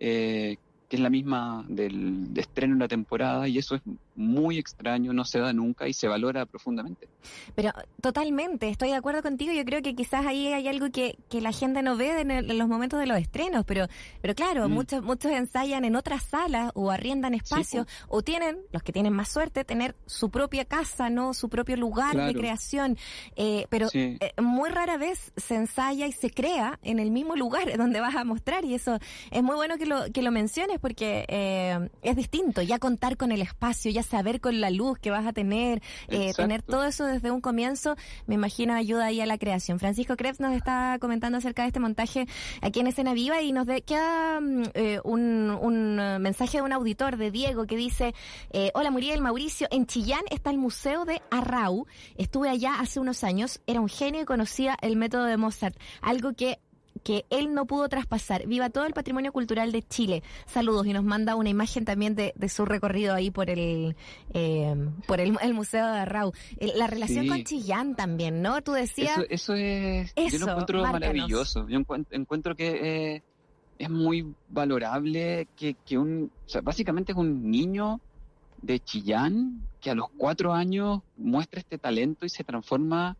eh, 0.00 0.56
que 0.88 0.96
es 0.96 1.02
la 1.02 1.10
misma 1.10 1.64
del 1.68 2.32
de 2.32 2.40
estreno 2.40 2.74
en 2.74 2.80
la 2.80 2.88
temporada 2.88 3.48
y 3.48 3.58
eso 3.58 3.74
es 3.74 3.82
muy 4.16 4.58
extraño, 4.58 5.12
no 5.12 5.24
se 5.24 5.38
da 5.38 5.52
nunca 5.52 5.88
y 5.88 5.92
se 5.92 6.08
valora 6.08 6.46
profundamente. 6.46 7.08
Pero 7.54 7.72
totalmente, 8.00 8.68
estoy 8.68 8.90
de 8.90 8.96
acuerdo 8.96 9.22
contigo. 9.22 9.52
Yo 9.52 9.64
creo 9.64 9.82
que 9.82 9.94
quizás 9.94 10.26
ahí 10.26 10.48
hay 10.48 10.68
algo 10.68 10.90
que, 10.90 11.16
que 11.28 11.40
la 11.40 11.52
gente 11.52 11.82
no 11.82 11.96
ve 11.96 12.20
en, 12.20 12.58
los 12.58 12.68
momentos 12.68 13.00
de 13.00 13.06
los 13.06 13.18
estrenos, 13.18 13.64
pero, 13.64 13.86
pero 14.20 14.34
claro, 14.34 14.68
mm. 14.68 14.72
muchos, 14.72 15.02
muchos 15.02 15.32
ensayan 15.32 15.84
en 15.84 15.96
otras 15.96 16.22
salas 16.22 16.70
o 16.74 16.90
arriendan 16.90 17.34
espacios 17.34 17.86
o 18.08 18.22
tienen, 18.22 18.58
los 18.72 18.82
que 18.82 18.92
tienen 18.92 19.12
más 19.12 19.28
suerte, 19.28 19.64
tener 19.64 19.94
su 20.06 20.30
propia 20.30 20.64
casa, 20.64 21.10
no 21.10 21.34
su 21.34 21.48
propio 21.48 21.76
lugar 21.76 22.16
de 22.16 22.34
creación. 22.34 22.96
Eh, 23.36 23.66
pero 23.68 23.88
eh, 23.92 24.18
muy 24.40 24.70
rara 24.70 24.96
vez 24.96 25.32
se 25.36 25.56
ensaya 25.56 26.06
y 26.06 26.12
se 26.12 26.30
crea 26.30 26.78
en 26.82 26.98
el 26.98 27.10
mismo 27.10 27.36
lugar 27.36 27.64
donde 27.78 28.00
vas 28.00 28.14
a 28.14 28.24
mostrar 28.24 28.64
y 28.64 28.74
eso 28.74 28.98
es 29.30 29.42
muy 29.42 29.56
bueno 29.56 29.76
que 29.78 29.86
lo, 29.86 30.10
que 30.12 30.22
lo 30.22 30.30
menciones 30.30 30.78
porque 30.78 31.24
eh, 31.28 31.88
es 32.02 32.16
distinto, 32.16 32.62
ya 32.62 32.78
contar 32.78 33.16
con 33.16 33.32
el 33.32 33.42
espacio, 33.42 33.90
ya 33.90 34.03
saber 34.04 34.40
con 34.40 34.60
la 34.60 34.70
luz 34.70 34.98
que 34.98 35.10
vas 35.10 35.26
a 35.26 35.32
tener, 35.32 35.82
eh, 36.08 36.32
tener 36.34 36.62
todo 36.62 36.84
eso 36.84 37.04
desde 37.06 37.30
un 37.30 37.40
comienzo, 37.40 37.96
me 38.26 38.34
imagino 38.34 38.74
ayuda 38.74 39.06
ahí 39.06 39.20
a 39.20 39.26
la 39.26 39.38
creación. 39.38 39.78
Francisco 39.78 40.16
Krebs 40.16 40.40
nos 40.40 40.54
está 40.54 40.98
comentando 41.00 41.38
acerca 41.38 41.62
de 41.62 41.68
este 41.68 41.80
montaje 41.80 42.26
aquí 42.60 42.80
en 42.80 42.86
Escena 42.86 43.14
Viva 43.14 43.42
y 43.42 43.52
nos 43.52 43.66
queda 43.86 44.40
mm, 44.40 44.62
eh, 44.74 45.00
un, 45.04 45.50
un, 45.50 45.96
mensaje 46.20 46.58
de 46.58 46.62
un 46.62 46.72
auditor 46.72 47.16
de 47.16 47.30
Diego 47.30 47.66
que 47.66 47.76
dice, 47.76 48.14
eh, 48.50 48.70
hola 48.74 48.90
Muriel, 48.90 49.20
Mauricio, 49.20 49.66
en 49.70 49.86
Chillán 49.86 50.22
está 50.30 50.50
el 50.50 50.58
Museo 50.58 51.04
de 51.04 51.20
Arrau, 51.30 51.86
estuve 52.16 52.48
allá 52.48 52.80
hace 52.80 53.00
unos 53.00 53.24
años, 53.24 53.60
era 53.66 53.80
un 53.80 53.88
genio 53.88 54.22
y 54.22 54.24
conocía 54.24 54.76
el 54.80 54.96
método 54.96 55.24
de 55.24 55.36
Mozart, 55.36 55.76
algo 56.00 56.34
que 56.34 56.58
que 57.02 57.24
él 57.30 57.52
no 57.54 57.66
pudo 57.66 57.88
traspasar. 57.88 58.46
Viva 58.46 58.70
todo 58.70 58.86
el 58.86 58.92
patrimonio 58.92 59.32
cultural 59.32 59.72
de 59.72 59.82
Chile. 59.82 60.22
Saludos 60.46 60.86
y 60.86 60.92
nos 60.92 61.04
manda 61.04 61.34
una 61.34 61.48
imagen 61.48 61.84
también 61.84 62.14
de, 62.14 62.32
su 62.48 62.64
recorrido 62.64 63.14
ahí 63.14 63.30
por 63.30 63.50
el 63.50 63.96
eh, 64.32 64.74
por 65.06 65.20
el, 65.20 65.54
Museo 65.54 65.86
de 65.86 65.98
Arrau. 65.98 66.32
Eh, 66.58 66.72
la 66.76 66.86
relación 66.86 67.26
con 67.26 67.42
Chillán 67.44 67.96
también, 67.96 68.42
¿no? 68.42 68.62
Tú 68.62 68.72
decías... 68.72 69.18
Eso, 69.28 69.54
es... 69.54 70.14
yo 70.14 70.38
lo 70.38 70.50
encuentro 70.50 70.82
maravilloso. 70.82 71.68
Yo 71.68 71.80
encuentro, 72.10 72.54
que 72.54 73.14
eh, 73.14 73.22
es 73.78 73.90
muy 73.90 74.34
valorable 74.48 75.48
que, 75.56 75.74
que 75.74 75.98
un... 75.98 76.30
O 76.46 76.48
sea, 76.48 76.60
básicamente 76.60 77.12
es 77.12 77.18
un 77.18 77.50
niño 77.50 78.00
de 78.62 78.80
Chillán 78.80 79.62
que 79.80 79.90
a 79.90 79.94
los 79.94 80.08
cuatro 80.16 80.54
años 80.54 81.02
muestra 81.16 81.60
este 81.60 81.76
talento 81.76 82.24
y 82.24 82.30
se 82.30 82.44
transforma 82.44 83.16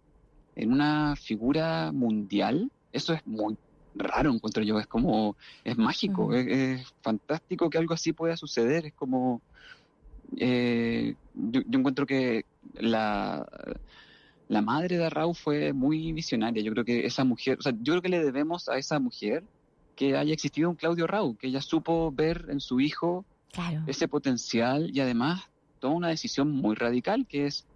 en 0.57 0.73
una 0.73 1.15
figura 1.17 1.93
mundial. 1.93 2.71
Eso 2.95 3.13
es 3.13 3.27
muy 3.27 3.57
raro, 3.95 4.31
encuentro 4.33 4.63
yo. 4.63 4.79
Es 4.79 4.87
como, 4.87 5.37
es 5.65 5.77
mágico, 5.77 6.33
es, 6.33 6.87
fantástico 7.03 7.69
que 7.69 7.79
algo 7.79 7.95
así 7.95 8.13
pueda 8.13 8.37
suceder. 8.37 8.87
Es 8.87 8.95
como, 8.95 9.43
eh, 10.37 11.15
yo, 11.35 11.61
encuentro 11.73 12.07
que 12.07 12.45
la, 12.75 13.47
la 14.49 14.63
madre 14.63 14.97
de 14.97 15.11
Raúl 15.11 15.35
fue 15.35 15.73
muy 15.73 16.13
visionaria. 16.13 16.63
Yo 16.63 16.73
creo 16.73 16.85
que 16.85 17.05
esa 17.05 17.25
mujer, 17.25 17.59
o 17.59 17.63
sea, 17.63 17.73
yo 17.73 17.95
creo 17.95 18.03
que 18.03 18.09
le 18.09 18.25
debemos 18.25 18.69
a 18.69 18.79
esa 18.79 18.99
mujer 19.01 19.43
que 19.97 20.17
haya 20.17 20.33
existido 20.33 20.71
un 20.71 20.77
Claudio 20.77 21.07
Raúl, 21.07 21.37
que 21.37 21.49
ella 21.49 21.61
supo 21.61 22.13
ver 22.13 22.47
en 22.49 22.61
su 22.61 22.81
hijo 22.81 23.25
ese 23.87 24.09
potencial 24.09 24.91
y 24.93 25.01
además 25.01 25.49
toma 25.79 25.97
una 25.97 26.09
decisión 26.09 26.51
muy 26.51 26.75
radical, 26.75 27.27
que 27.27 27.47
es, 27.47 27.67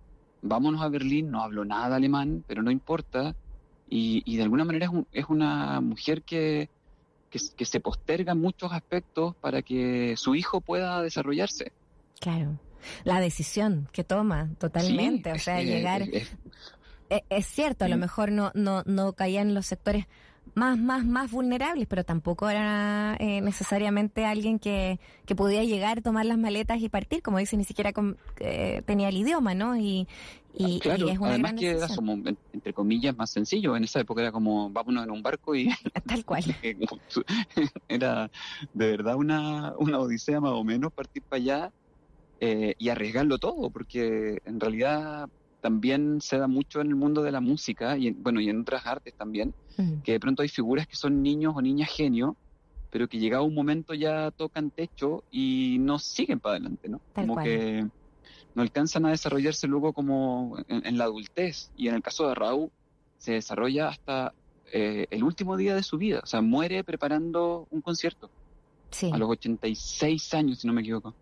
vámonos 0.42 0.82
a 0.82 0.88
Berlín, 0.88 1.30
no 1.30 1.42
hablo 1.42 1.64
nada 1.64 1.96
alemán, 1.96 2.44
pero 2.46 2.62
no 2.62 2.70
importa, 2.70 3.36
y, 3.90 4.36
de 4.36 4.42
alguna 4.42 4.64
manera 4.64 4.90
es, 5.12 5.24
una 5.28 5.80
mujer 5.80 6.22
que, 6.22 6.68
que, 7.30 7.64
se 7.64 7.80
posterga 7.80 8.32
en 8.32 8.40
muchos 8.40 8.72
aspectos 8.72 9.34
para 9.36 9.62
que 9.62 10.16
su 10.16 10.34
hijo 10.34 10.60
pueda 10.60 11.02
desarrollarse. 11.02 11.72
Claro. 12.20 12.58
La 13.04 13.20
decisión 13.20 13.88
que 13.92 14.04
toma 14.04 14.50
totalmente, 14.58 15.32
o 15.32 15.38
sea, 15.38 15.62
llegar... 15.62 16.02
E, 17.10 17.24
es, 17.30 17.46
cierto, 17.46 17.86
a 17.86 17.88
lo 17.88 17.96
mejor 17.96 18.30
no, 18.30 18.52
no, 18.54 18.82
no 18.84 19.14
caía 19.14 19.40
en 19.40 19.54
los 19.54 19.66
sectores 19.66 20.06
más, 20.54 20.78
más, 20.78 21.04
más 21.04 21.30
vulnerables, 21.30 21.86
pero 21.86 22.04
tampoco 22.04 22.48
era 22.48 23.16
eh, 23.18 23.40
necesariamente 23.40 24.24
alguien 24.24 24.58
que, 24.58 24.98
que 25.26 25.34
podía 25.34 25.64
llegar, 25.64 26.02
tomar 26.02 26.26
las 26.26 26.38
maletas 26.38 26.80
y 26.80 26.88
partir, 26.88 27.22
como 27.22 27.38
dice, 27.38 27.56
ni 27.56 27.64
siquiera 27.64 27.92
eh, 28.40 28.82
tenía 28.86 29.08
el 29.08 29.16
idioma, 29.16 29.54
¿no? 29.54 29.76
Y, 29.76 30.06
y, 30.54 30.80
claro, 30.80 31.08
es 31.08 31.18
una 31.18 31.30
además 31.30 31.54
que 31.54 31.70
era 31.70 31.88
como, 31.88 32.14
entre 32.52 32.72
comillas, 32.72 33.16
más 33.16 33.30
sencillo. 33.30 33.76
En 33.76 33.84
esa 33.84 34.00
época 34.00 34.22
era 34.22 34.32
como, 34.32 34.70
vámonos 34.70 35.04
en 35.04 35.10
un 35.10 35.22
barco 35.22 35.54
y... 35.54 35.68
Tal 36.06 36.24
cual. 36.24 36.44
era 37.88 38.30
de 38.74 38.90
verdad 38.90 39.16
una, 39.16 39.74
una 39.78 39.98
odisea 39.98 40.40
más 40.40 40.52
o 40.52 40.64
menos 40.64 40.92
partir 40.92 41.22
para 41.22 41.40
allá 41.40 41.72
eh, 42.40 42.74
y 42.78 42.88
arriesgarlo 42.88 43.38
todo, 43.38 43.70
porque 43.70 44.40
en 44.44 44.60
realidad 44.60 45.28
también 45.60 46.20
se 46.20 46.38
da 46.38 46.46
mucho 46.46 46.80
en 46.80 46.88
el 46.88 46.94
mundo 46.94 47.22
de 47.22 47.32
la 47.32 47.40
música 47.40 47.96
y 47.96 48.08
en, 48.08 48.22
bueno 48.22 48.40
y 48.40 48.48
en 48.48 48.60
otras 48.60 48.86
artes 48.86 49.14
también 49.14 49.54
mm. 49.76 50.02
que 50.02 50.12
de 50.12 50.20
pronto 50.20 50.42
hay 50.42 50.48
figuras 50.48 50.86
que 50.86 50.96
son 50.96 51.22
niños 51.22 51.54
o 51.56 51.62
niñas 51.62 51.90
genio 51.90 52.36
pero 52.90 53.08
que 53.08 53.18
llegado 53.18 53.44
un 53.44 53.54
momento 53.54 53.92
ya 53.92 54.30
tocan 54.30 54.70
techo 54.70 55.24
y 55.30 55.76
no 55.80 55.98
siguen 55.98 56.40
para 56.40 56.56
adelante 56.56 56.88
no 56.88 57.00
como 57.14 57.36
que 57.42 57.86
no 58.58 58.62
alcanzan 58.62 59.06
a 59.06 59.10
desarrollarse 59.10 59.68
luego 59.68 59.92
como 59.92 60.56
en, 60.68 60.98
la 60.98 61.04
adultez. 61.04 61.70
Y 61.76 61.86
en 61.86 61.94
el 61.94 62.02
caso 62.02 62.28
de 62.28 62.34
Raúl 62.34 62.70
se 63.18 63.32
desarrolla 63.34 63.88
hasta 63.88 64.34
eh, 64.72 65.06
el 65.10 65.22
último 65.22 65.56
día 65.56 65.76
de 65.76 65.84
su 65.84 65.96
vida. 65.96 66.20
O 66.24 66.26
sea 66.26 66.40
muere 66.40 66.82
preparando 66.82 67.68
un 67.70 67.80
concierto 67.80 68.30
a 69.12 69.16
los 69.16 69.30
86 69.30 70.34
años 70.34 70.58
si 70.58 70.66
no 70.66 70.72
me 70.72 70.80
equivoco 70.80 71.14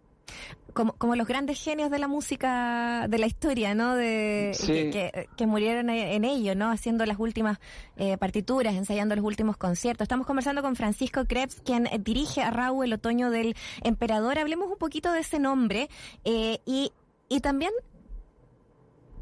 como, 0.76 0.92
como 0.92 1.16
los 1.16 1.26
grandes 1.26 1.62
genios 1.62 1.90
de 1.90 1.99
la 1.99 2.06
música 2.06 3.06
de 3.09 3.18
la 3.18 3.26
historia, 3.26 3.75
¿no? 3.75 3.97
De, 3.97 4.52
que, 5.37 5.47
murieron 5.47 5.88
en 5.90 6.25
ello, 6.25 6.54
¿no? 6.54 6.71
Haciendo 6.71 7.06
las 7.06 7.18
últimas 7.18 7.59
eh, 7.97 8.18
partituras, 8.18 8.75
ensayando 8.75 9.16
los 9.16 9.25
últimos 9.25 9.56
conciertos. 9.56 10.04
Estamos 10.04 10.26
conversando 10.26 10.62
con 10.62 10.76
Francisco 10.76 11.25
Krebs, 11.26 11.62
quien 11.64 11.88
dirige 12.00 12.42
a 12.42 12.50
Raúl 12.50 12.85
el 12.85 12.92
otoño 12.92 13.30
del 13.30 13.56
emperador. 13.83 14.38
Hablemos 14.38 14.71
un 14.71 14.76
poquito 14.76 15.12
de 15.12 15.21
ese 15.21 15.38
nombre 15.38 15.88
eh, 16.25 16.61
y, 16.66 16.92
y 17.28 17.40
también 17.40 17.73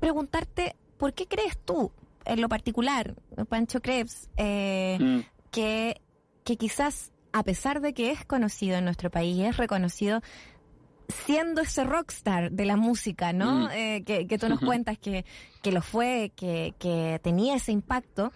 preguntarte, 0.00 0.76
¿por 0.98 1.14
qué 1.14 1.26
crees 1.26 1.56
tú, 1.64 1.92
en 2.24 2.40
lo 2.40 2.48
particular, 2.48 3.14
Pancho 3.48 3.80
Krebs, 3.80 4.28
eh, 4.36 4.98
mm. 5.00 5.18
que, 5.50 6.00
que 6.44 6.56
quizás, 6.56 7.12
a 7.32 7.42
pesar 7.42 7.80
de 7.80 7.94
que 7.94 8.10
es 8.10 8.24
conocido 8.24 8.76
en 8.76 8.84
nuestro 8.84 9.10
país, 9.10 9.38
es 9.46 9.56
reconocido, 9.56 10.20
siendo 11.08 11.60
ese 11.62 11.84
rockstar 11.84 12.50
de 12.52 12.64
la 12.64 12.76
música, 12.76 13.32
¿no? 13.32 13.70
Eh, 13.70 14.02
que, 14.04 14.38
tú 14.38 14.48
nos 14.48 14.60
cuentas 14.60 14.98
que, 14.98 15.24
que 15.62 15.72
lo 15.72 15.82
fue, 15.82 16.32
que, 16.36 16.74
que 16.78 17.20
tenía 17.22 17.56
ese 17.56 17.72
impacto. 17.72 18.32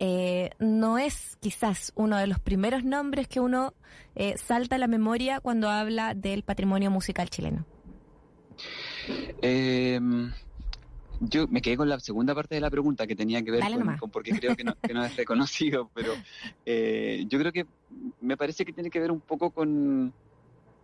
eh, 0.00 0.50
no 0.60 0.98
es 0.98 1.36
quizás 1.40 1.92
uno 1.96 2.16
de 2.18 2.28
los 2.28 2.38
primeros 2.38 2.84
nombres 2.84 3.26
que 3.26 3.40
uno 3.40 3.74
eh, 4.14 4.36
salta 4.36 4.76
a 4.76 4.78
la 4.78 4.86
memoria 4.86 5.40
cuando 5.40 5.68
habla 5.68 6.14
del 6.14 6.42
patrimonio 6.42 6.90
musical 6.90 7.30
chileno. 7.30 7.64
Eh, 9.42 10.00
yo 11.20 11.48
me 11.48 11.60
quedé 11.60 11.76
con 11.76 11.88
la 11.88 11.98
segunda 12.00 12.34
parte 12.34 12.54
de 12.54 12.60
la 12.60 12.70
pregunta 12.70 13.06
que 13.06 13.16
tenía 13.16 13.42
que 13.42 13.50
ver 13.50 13.62
con, 13.98 14.10
porque 14.10 14.32
creo 14.32 14.56
que 14.56 14.64
no, 14.64 15.04
es 15.04 15.16
reconocido, 15.16 15.90
pero 15.94 16.12
eh, 16.64 17.24
yo 17.28 17.38
creo 17.38 17.52
que 17.52 17.66
me 18.20 18.36
parece 18.36 18.64
que 18.64 18.72
tiene 18.72 18.90
que 18.90 19.00
ver 19.00 19.10
un 19.10 19.20
poco 19.20 19.50
con, 19.50 20.12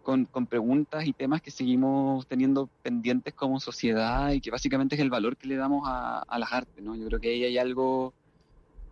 con, 0.04 0.26
preguntas 0.46 1.06
y 1.06 1.12
temas 1.12 1.42
que 1.42 1.50
seguimos 1.50 2.26
teniendo 2.28 2.68
pendientes 2.82 3.34
como 3.34 3.58
sociedad 3.58 4.30
y 4.30 4.40
que 4.40 4.52
básicamente 4.52 4.94
es 4.94 5.00
el 5.00 5.11
valor 5.11 5.37
que 5.37 5.49
le 5.49 5.56
damos 5.56 5.82
a, 5.87 6.38
las 6.38 6.52
artes, 6.52 6.84
¿no? 6.84 6.94
Yo 6.94 7.06
creo 7.06 7.20
que 7.20 7.30
ahí 7.30 7.44
hay 7.44 7.58
algo 7.58 8.14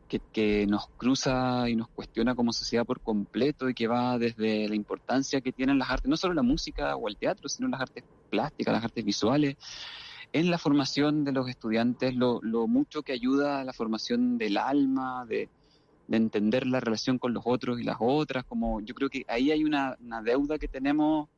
que, 0.08 0.20
que, 0.32 0.66
nos 0.66 0.88
cruza 0.96 1.68
y 1.68 1.76
nos 1.76 1.88
cuestiona 1.88 2.34
como 2.34 2.52
sociedad 2.52 2.84
por 2.84 3.00
completo 3.00 3.68
y 3.68 3.74
que 3.74 3.86
va 3.86 4.18
desde 4.18 4.68
la 4.68 4.74
importancia 4.74 5.40
que 5.40 5.52
tienen 5.52 5.78
las 5.78 5.90
artes, 5.90 6.08
no 6.08 6.16
solo 6.16 6.34
la 6.34 6.42
música 6.42 6.96
o 6.96 7.08
el 7.08 7.16
teatro, 7.16 7.48
sino 7.48 7.68
las 7.68 7.82
artes 7.82 8.02
plásticas, 8.30 8.74
las 8.74 8.84
artes 8.84 9.04
visuales 9.04 9.56
en 10.32 10.50
la 10.50 10.58
formación 10.58 11.24
de 11.24 11.32
los 11.32 11.48
estudiantes, 11.48 12.14
lo, 12.14 12.40
mucho 12.66 13.02
que 13.02 13.12
ayuda 13.12 13.60
a 13.60 13.64
la 13.64 13.72
formación 13.72 14.38
del 14.38 14.56
alma, 14.56 15.26
de, 15.26 15.48
entender 16.16 16.66
la 16.66 16.80
relación 16.80 17.18
con 17.18 17.32
los 17.32 17.42
otros 17.46 17.80
y 17.80 17.84
las 17.84 17.96
otras, 18.00 18.44
como 18.44 18.80
yo 18.80 18.94
creo 18.94 19.08
que 19.08 19.24
ahí 19.28 19.50
hay 19.50 19.64
una, 19.64 19.96
deuda 20.24 20.58
que 20.58 20.68
tenemos 20.68 21.28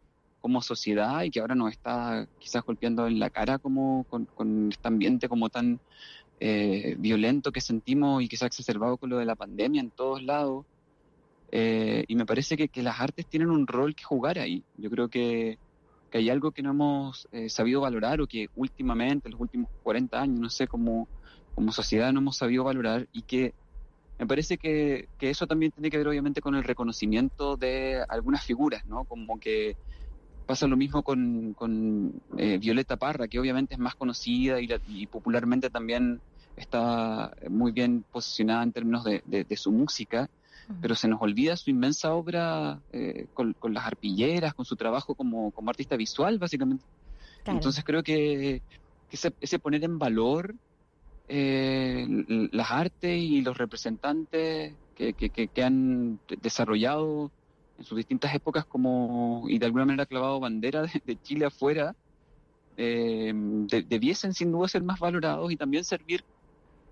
como 0.41 0.61
sociedad 0.61 1.23
y 1.23 1.31
que 1.31 1.41
ahora 1.41 1.55
nos 1.55 1.73
está 1.73 2.29
quizás 2.39 2.63
golpeando 2.65 3.07
en 3.07 3.19
la 3.19 3.31
cara 3.31 3.59
como 3.59 4.05
con, 4.05 4.69
este 4.71 4.89
ambiente 4.89 5.29
como 5.29 5.49
tan 5.49 5.81
eh, 6.41 6.97
violento 6.99 7.51
que 7.51 7.61
sentimos 7.61 8.23
y 8.23 8.29
ha 8.41 8.47
exacerbado 8.47 8.97
con 8.97 9.11
lo 9.11 9.19
de 9.19 9.25
la 9.25 9.37
pandemia 9.37 9.81
en 9.81 9.91
todos 9.91 10.23
lados. 10.23 10.67
Eh, 11.51 12.05
y 12.09 12.17
me 12.17 12.27
parece 12.27 12.57
que, 12.57 12.69
que, 12.69 12.83
las 12.83 13.01
artes 13.01 13.27
tienen 13.27 13.51
un 13.51 13.67
rol 13.67 13.95
que 13.95 14.03
jugar 14.03 14.39
ahí. 14.39 14.65
Yo 14.77 14.91
creo 14.91 15.09
que, 15.09 15.57
que 16.15 16.19
hay 16.19 16.31
algo 16.31 16.53
que 16.53 16.63
no 16.63 16.71
hemos 16.71 17.27
eh, 17.33 17.49
sabido 17.49 17.81
valorar 17.81 18.21
o 18.21 18.29
que 18.29 18.49
últimamente, 18.55 19.27
en 19.27 19.33
los 19.33 19.41
últimos 19.41 19.69
40 19.83 20.21
años, 20.21 20.39
no 20.39 20.49
sé, 20.49 20.69
como, 20.69 21.09
como 21.57 21.73
sociedad 21.73 22.13
no 22.13 22.21
hemos 22.21 22.37
sabido 22.37 22.63
valorar 22.63 23.09
y 23.13 23.23
que 23.23 23.53
me 24.19 24.27
parece 24.27 24.59
que, 24.59 25.09
que, 25.19 25.31
eso 25.31 25.47
también 25.47 25.73
tiene 25.73 25.91
que 25.91 25.99
ver 25.99 26.09
obviamente 26.09 26.41
con 26.41 26.55
el 26.55 26.65
reconocimiento 26.65 27.57
de 27.57 28.05
algunas 28.09 28.45
figuras, 28.45 28.87
¿no? 28.87 29.05
Como 29.05 29.41
que 29.41 29.77
pasa 30.47 30.67
lo 30.67 30.77
mismo 30.77 31.03
con, 31.03 31.55
con 31.55 32.21
eh, 32.37 32.59
Violeta 32.59 32.97
Parra, 32.97 33.29
que 33.29 33.41
obviamente 33.41 33.75
es 33.75 33.81
más 33.81 33.95
conocida 33.95 34.61
y, 34.61 34.69
y, 34.89 35.07
popularmente 35.07 35.71
también 35.71 36.21
está 36.57 37.35
muy 37.49 37.73
bien 37.73 38.05
posicionada 38.13 38.63
en 38.63 38.73
términos 38.73 39.05
de, 39.05 39.23
de 39.27 39.57
su 39.57 39.73
música, 39.73 40.29
pero 40.81 40.95
se 40.95 41.09
nos 41.09 41.21
olvida 41.21 41.57
su 41.57 41.71
inmensa 41.71 42.15
obra 42.15 42.81
eh, 42.93 43.27
con, 43.35 43.55
las 43.71 43.87
arpilleras, 43.87 44.55
con 44.55 44.65
su 44.65 44.77
trabajo 44.77 45.15
como, 45.15 45.51
como 45.51 45.71
artista 45.71 45.97
visual, 45.97 46.39
básicamente. 46.39 46.85
Entonces 47.45 47.85
creo 47.85 48.03
que, 48.03 48.63
ese, 49.11 49.59
poner 49.59 49.85
en 49.85 49.99
valor 49.99 50.55
eh, 51.29 52.07
las 52.53 52.71
artes 52.71 53.19
y 53.19 53.41
los 53.41 53.57
representantes 53.57 54.75
que, 54.95 55.13
que, 55.15 55.63
han 55.63 56.21
desarrollado 56.43 57.31
en 57.79 57.85
sus 57.85 57.97
distintas 57.97 58.35
épocas 58.35 58.65
como 58.65 59.45
y 59.49 59.59
de 59.59 59.67
alguna 59.67 59.87
manera 59.87 60.07
clavado 60.07 60.39
bandera 60.41 60.83
de, 60.83 61.23
Chile 61.23 61.47
afuera, 61.47 61.95
eh, 62.77 63.33
debiesen 63.89 64.35
sin 64.35 64.53
duda 64.53 64.69
ser 64.69 64.83
más 64.83 65.01
valorados 65.01 65.51
y 65.51 65.57
también 65.57 65.85
servir 65.85 66.25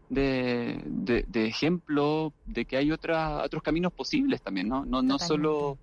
de, 0.09 0.81
de, 0.85 1.47
ejemplo 1.47 2.33
de 2.47 2.65
que 2.65 2.77
hay 2.77 2.93
otra, 2.93 3.43
otros 3.45 3.63
caminos 3.63 3.93
posibles 3.93 4.43
también, 4.43 4.69
¿no? 4.69 4.85
No, 4.85 5.03
no 5.03 5.19
solo 5.19 5.79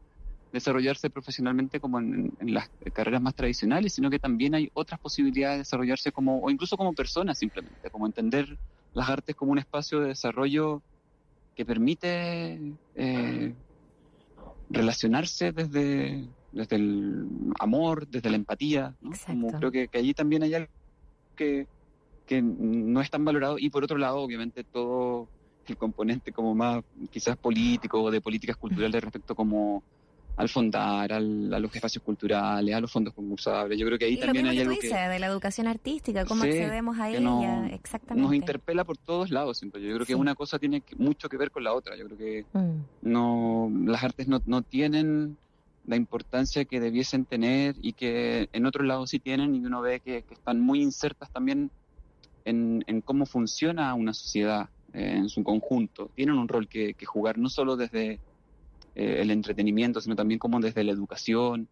desarrollarse 0.51 1.09
profesionalmente 1.09 1.79
como 1.79 1.99
en, 1.99 2.33
las 2.41 2.69
carreras 2.93 3.21
más 3.21 3.35
tradicionales, 3.35 3.93
sino 3.93 4.09
que 4.09 4.19
también 4.19 4.55
hay 4.55 4.69
otras 4.73 4.99
posibilidades 4.99 5.55
de 5.55 5.59
desarrollarse 5.59 6.11
como, 6.11 6.39
o 6.39 6.49
incluso 6.49 6.75
como 6.77 6.93
persona 6.93 7.35
simplemente, 7.35 7.89
como 7.89 8.05
entender 8.05 8.57
las 8.93 9.09
artes 9.09 9.35
como 9.35 9.51
un 9.51 9.59
espacio 9.59 9.99
de 9.99 10.07
desarrollo 10.09 10.81
que 11.55 11.65
permite 11.65 12.59
eh, 12.95 13.53
relacionarse 14.69 15.51
desde, 15.51 16.25
desde 16.51 16.75
el 16.75 17.27
amor, 17.59 18.07
desde 18.07 18.29
la 18.29 18.37
empatía. 18.37 18.95
Como 19.27 19.51
creo 19.51 19.71
que, 19.71 19.87
que 19.87 19.97
allí 19.97 20.13
también 20.13 20.43
hay 20.43 20.55
algo 20.55 20.71
que, 21.35 21.67
que 22.25 22.41
no 22.41 23.01
es 23.01 23.09
tan 23.09 23.23
valorado 23.23 23.59
y 23.59 23.69
por 23.69 23.83
otro 23.83 23.97
lado, 23.97 24.17
obviamente, 24.17 24.63
todo 24.63 25.27
el 25.67 25.77
componente 25.77 26.31
como 26.31 26.55
más 26.55 26.83
quizás 27.11 27.37
político, 27.37 28.09
de 28.09 28.21
políticas 28.21 28.57
culturales 28.57 29.03
respecto 29.03 29.35
como 29.35 29.83
al 30.39 30.47
fondar, 30.47 31.11
al, 31.11 31.53
a 31.53 31.59
los 31.59 31.75
espacios 31.75 32.01
culturales, 32.01 32.73
a 32.73 32.79
los 32.79 32.89
fondos 32.89 33.13
concursables. 33.13 33.77
Yo 33.77 33.85
creo 33.85 33.99
que 33.99 34.05
ahí 34.05 34.17
también 34.17 34.47
hay 34.47 34.59
algo 34.59 34.73
que, 34.79 34.87
de 34.87 35.19
la 35.19 35.27
educación 35.27 35.67
artística, 35.67 36.23
cómo 36.23 36.43
accedemos 36.43 36.97
a 36.97 37.09
ella, 37.09 37.67
exactamente. 37.67 38.25
Nos 38.25 38.33
interpela 38.33 38.85
por 38.85 38.97
todos 38.97 39.31
lados, 39.31 39.57
siempre. 39.57 39.81
Yo 39.81 39.93
creo 39.95 40.05
que 40.05 40.15
una 40.15 40.35
cosa 40.35 40.57
tiene 40.57 40.81
mucho 40.97 41.27
que 41.27 41.35
ver 41.35 41.51
con 41.51 41.65
la 41.65 41.73
otra. 41.73 41.97
Yo 41.97 42.05
creo 42.05 42.17
que 42.17 42.45
mm. 42.53 42.75
no 43.01 43.69
las 43.85 44.01
artes 44.01 44.29
no, 44.29 44.41
no 44.45 44.61
tienen 44.61 45.37
la 45.85 45.97
importancia 45.97 46.63
que 46.63 46.79
debiesen 46.79 47.25
tener 47.25 47.75
y 47.81 47.93
que 47.93 48.47
en 48.53 48.65
otros 48.65 48.87
lados 48.87 49.09
sí 49.09 49.19
tienen 49.19 49.55
y 49.55 49.59
uno 49.59 49.81
ve 49.81 49.99
que, 49.99 50.23
que 50.23 50.33
están 50.35 50.61
muy 50.61 50.81
insertas 50.81 51.29
también 51.31 51.69
en, 52.49 53.01
cómo 53.01 53.25
funciona 53.25 53.93
una 53.93 54.13
sociedad 54.13 54.69
eh, 54.93 55.15
en 55.17 55.29
su 55.29 55.43
conjunto. 55.43 56.09
Tienen 56.15 56.37
un 56.37 56.47
rol 56.47 56.67
que, 56.67 56.95
jugar 57.05 57.37
no 57.37 57.49
solo 57.49 57.75
desde 57.75 58.19
eh, 58.95 59.17
el 59.19 59.31
entretenimiento, 59.31 60.01
sino 60.01 60.15
también 60.15 60.39
como 60.39 60.59
desde 60.59 60.83
la 60.83 60.91
educación. 60.91 61.67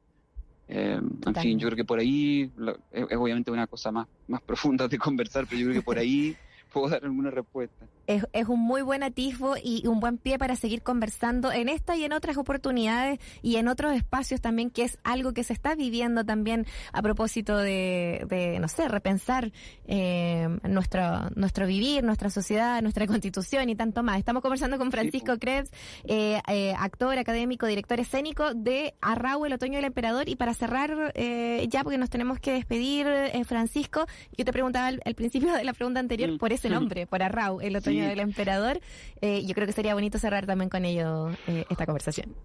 Eh, 0.68 1.00
en 1.26 1.36
fin, 1.36 1.60
yo 1.60 1.68
creo 1.68 1.78
que 1.78 1.86
por 1.86 2.00
ahí 2.00 2.52
es, 2.92 3.06
es, 3.10 3.18
obviamente 3.18 3.52
una 3.52 3.68
cosa 3.68 3.92
más, 3.92 4.08
más 4.28 4.42
profunda 4.46 4.88
de 4.88 4.98
conversar, 4.98 5.46
pero 5.48 5.60
yo 5.60 5.68
creo 5.68 5.82
que 5.82 5.86
por 5.86 5.98
ahí 5.98 6.36
puedo 6.78 6.90
dar 6.90 7.04
alguna 7.04 7.32
respuesta. 7.32 7.86
Es, 8.08 8.26
es, 8.32 8.48
un 8.48 8.60
muy 8.60 8.82
buen 8.82 9.04
atisbo 9.04 9.56
y 9.62 9.86
un 9.88 10.00
buen 10.00 10.18
pie 10.18 10.38
para 10.38 10.56
seguir 10.56 10.82
conversando 10.82 11.52
en 11.52 11.68
esta 11.68 11.96
y 11.98 12.04
en 12.06 12.14
otras 12.14 12.38
oportunidades 12.38 13.20
y 13.42 13.58
en 13.58 13.68
otros 13.68 13.94
espacios 13.94 14.40
también, 14.40 14.70
que 14.70 14.84
es 14.84 14.98
algo 15.04 15.34
que 15.34 15.44
se 15.44 15.54
está 15.54 15.76
viviendo 15.76 16.24
también 16.24 16.66
a 16.94 17.02
propósito 17.02 17.58
de, 17.58 18.26
de 18.30 18.60
no 18.60 18.68
sé, 18.68 18.88
repensar 18.88 19.52
eh, 19.88 20.48
nuestro, 20.64 21.30
nuestro 21.36 21.68
vivir, 21.68 22.04
nuestra 22.04 22.30
sociedad, 22.30 22.82
nuestra 22.82 23.08
constitución 23.08 23.70
y 23.70 23.76
tanto 23.76 24.04
más. 24.04 24.18
Estamos 24.20 24.42
conversando 24.42 24.78
con 24.78 24.92
Francisco 24.92 25.38
Krebs, 25.38 25.72
eh, 26.06 26.42
eh, 26.48 26.74
actor, 26.78 27.18
académico, 27.18 27.66
director 27.66 28.00
escénico 28.00 28.54
de 28.54 28.94
Arrau, 29.02 29.46
el 29.46 29.54
otoño 29.54 29.76
del 29.76 29.86
emperador. 29.86 30.30
Y 30.30 30.36
para 30.36 30.54
cerrar, 30.54 31.12
eh, 31.16 31.68
ya 31.70 31.84
porque 31.84 31.98
nos 31.98 32.10
tenemos 32.10 32.40
que 32.40 32.54
despedir, 32.54 33.08
Francisco, 33.46 34.06
yo 34.38 34.46
te 34.46 34.52
preguntaba 34.52 34.88
al, 34.88 35.16
principio 35.16 35.54
de 35.54 35.64
la 35.64 35.74
pregunta 35.74 36.00
anterior 36.00 36.32
mm. 36.32 36.38
por 36.38 36.54
ese 36.54 36.67
nombre, 36.70 37.08
por 37.08 37.24
Arrau, 37.24 37.62
el 37.62 37.76
otoño 37.76 38.08
del 38.08 38.20
Emperador. 38.20 38.80
Eh, 39.22 39.46
yo 39.46 39.54
creo 39.54 39.68
que 39.68 39.74
sería 39.74 39.94
bonito 39.94 40.20
cerrar 40.20 40.46
también 40.46 40.70
con 40.70 40.86
ello 40.86 41.30
eh, 41.48 41.66
esta 41.70 41.86
conversación. 41.86 42.36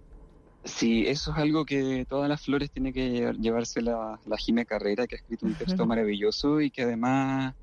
Sí, 0.65 1.07
eso 1.09 1.33
es 1.33 1.39
algo 1.39 1.65
que 1.65 2.07
todas 2.09 2.29
las 2.29 2.41
flores 2.41 2.71
tiene 2.71 2.93
que 2.93 3.35
llevarse 3.41 3.83
la, 3.83 4.21
la 4.27 4.37
Jime 4.37 4.65
Carrera, 4.65 5.07
que 5.07 5.17
ha 5.17 5.19
escrito 5.19 5.47
un 5.47 5.55
texto 5.55 5.87
maravilloso 5.87 6.61
y 6.61 6.71
que 6.71 6.83
además 6.83 7.55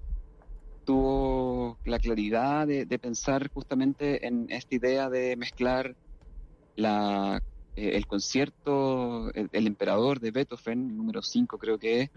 tuvo 0.90 1.78
la 1.86 2.00
claridad 2.00 2.66
de, 2.66 3.00
pensar 3.00 3.52
justamente 3.54 4.26
en 4.26 4.48
esta 4.50 4.74
idea 4.74 5.08
de 5.08 5.38
mezclar 5.38 5.96
la, 6.76 7.44
eh, 7.76 7.92
el 7.94 8.08
concierto, 8.08 9.32
el, 9.34 9.68
emperador 9.68 10.20
de 10.20 10.32
Beethoven, 10.32 10.98
número 10.98 11.22
5 11.22 11.60
creo 11.60 11.78
que 11.78 12.02
es, 12.02 12.10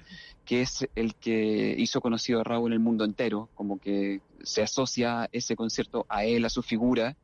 que 0.46 0.62
es 0.62 0.88
el 0.94 1.14
que 1.16 1.74
hizo 1.76 2.00
conocido 2.00 2.40
a 2.40 2.44
Raúl 2.44 2.72
en 2.72 2.78
el 2.78 2.80
mundo 2.80 3.04
entero, 3.04 3.50
como 3.54 3.78
que 3.78 4.22
se 4.44 4.62
asocia 4.62 5.28
ese 5.32 5.56
concierto 5.56 6.06
a 6.08 6.24
él, 6.24 6.44
a 6.44 6.50
su 6.50 6.62
figura, 6.62 7.16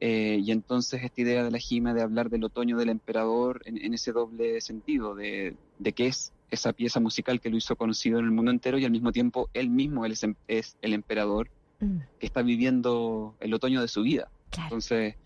eh, 0.00 0.40
y 0.42 0.50
entonces 0.50 1.02
esta 1.04 1.20
idea 1.20 1.44
de 1.44 1.50
la 1.50 1.58
Jima 1.58 1.92
de 1.92 2.00
hablar 2.00 2.30
del 2.30 2.44
otoño 2.44 2.78
del 2.78 2.88
emperador 2.88 3.60
en, 3.66 3.92
ese 3.92 4.12
doble 4.12 4.60
sentido, 4.62 5.14
de, 5.14 5.56
de 5.78 5.92
que 5.92 6.06
es 6.06 6.32
esa 6.50 6.72
pieza 6.72 7.00
musical 7.00 7.40
que 7.40 7.50
lo 7.50 7.58
hizo 7.58 7.76
conocido 7.76 8.18
en 8.18 8.24
el 8.24 8.30
mundo 8.30 8.50
entero 8.50 8.78
y 8.78 8.84
al 8.84 8.90
mismo 8.90 9.12
tiempo 9.12 9.50
él 9.52 9.68
mismo 9.68 10.06
él 10.06 10.14
es, 10.48 10.76
el 10.80 10.94
emperador 10.94 11.50
mm. 11.80 11.98
que 12.18 12.26
está 12.26 12.40
viviendo 12.42 13.36
el 13.40 13.52
otoño 13.52 13.82
de 13.82 13.88
su 13.88 14.02
vida. 14.02 14.30
Entonces 14.56 15.16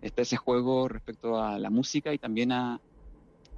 está 0.00 0.22
ese 0.22 0.36
juego 0.36 0.88
respecto 0.88 1.40
a 1.40 1.58
la 1.58 1.70
música 1.70 2.12
y 2.14 2.18
también 2.18 2.52
a, 2.52 2.80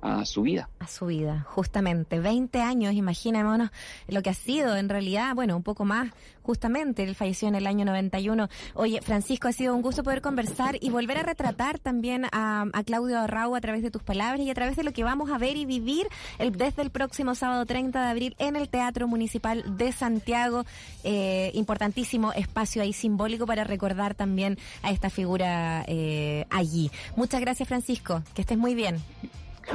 a 0.04 0.26
su 0.26 0.42
vida. 0.42 0.68
A 0.80 0.86
su 0.86 1.06
vida, 1.06 1.46
justamente. 1.48 2.20
20 2.20 2.60
años, 2.60 2.92
imaginémonos 2.92 3.70
lo 4.06 4.22
que 4.22 4.28
ha 4.28 4.34
sido 4.34 4.76
en 4.76 4.90
realidad, 4.90 5.34
bueno, 5.34 5.56
un 5.56 5.62
poco 5.62 5.86
más, 5.86 6.10
justamente, 6.42 7.02
él 7.02 7.14
falleció 7.14 7.48
en 7.48 7.54
el 7.54 7.66
año 7.66 7.86
91. 7.86 8.50
Oye, 8.74 9.00
Francisco, 9.00 9.48
ha 9.48 9.52
sido 9.52 9.74
un 9.74 9.80
gusto 9.80 10.02
poder 10.02 10.20
conversar 10.20 10.76
y 10.78 10.90
volver 10.90 11.16
a 11.16 11.22
retratar 11.22 11.78
también 11.78 12.26
a, 12.32 12.66
Claudio 12.84 13.18
Arrau 13.18 13.54
a 13.54 13.60
través 13.62 13.82
de 13.82 13.90
tus 13.90 14.02
palabras 14.02 14.40
y 14.40 14.50
a 14.50 14.54
través 14.54 14.76
de 14.76 14.84
lo 14.84 14.92
que 14.92 15.04
vamos 15.04 15.30
a 15.30 15.38
ver 15.38 15.56
y 15.56 15.64
vivir 15.64 16.06
el, 16.38 16.52
desde 16.52 16.82
el 16.82 16.90
próximo 16.90 17.34
sábado 17.34 17.64
30 17.64 18.02
de 18.02 18.10
abril 18.10 18.36
en 18.38 18.56
el 18.56 18.68
Teatro 18.68 19.08
Municipal 19.08 19.78
de 19.78 19.90
Santiago. 19.92 20.66
Eh, 21.02 21.50
importantísimo 21.54 22.34
espacio 22.34 22.82
ahí 22.82 22.92
simbólico 22.92 23.46
para 23.46 23.64
recordar 23.64 24.14
también 24.14 24.58
a 24.82 24.90
esta 24.90 25.08
figura 25.08 25.82
eh, 25.86 26.44
allí. 26.50 26.90
Muchas 27.16 27.40
gracias, 27.40 27.66
Francisco. 27.66 28.22
Que 28.34 28.42
estés 28.42 28.58
muy 28.58 28.74
bien. 28.74 29.02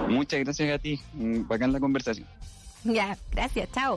Muchas 0.07 0.39
gracias 0.41 0.73
a 0.73 0.79
ti. 0.79 0.99
Bacán 1.13 1.71
la 1.71 1.79
conversación. 1.79 2.27
Ya, 2.83 3.17
gracias. 3.31 3.69
Chao. 3.71 3.87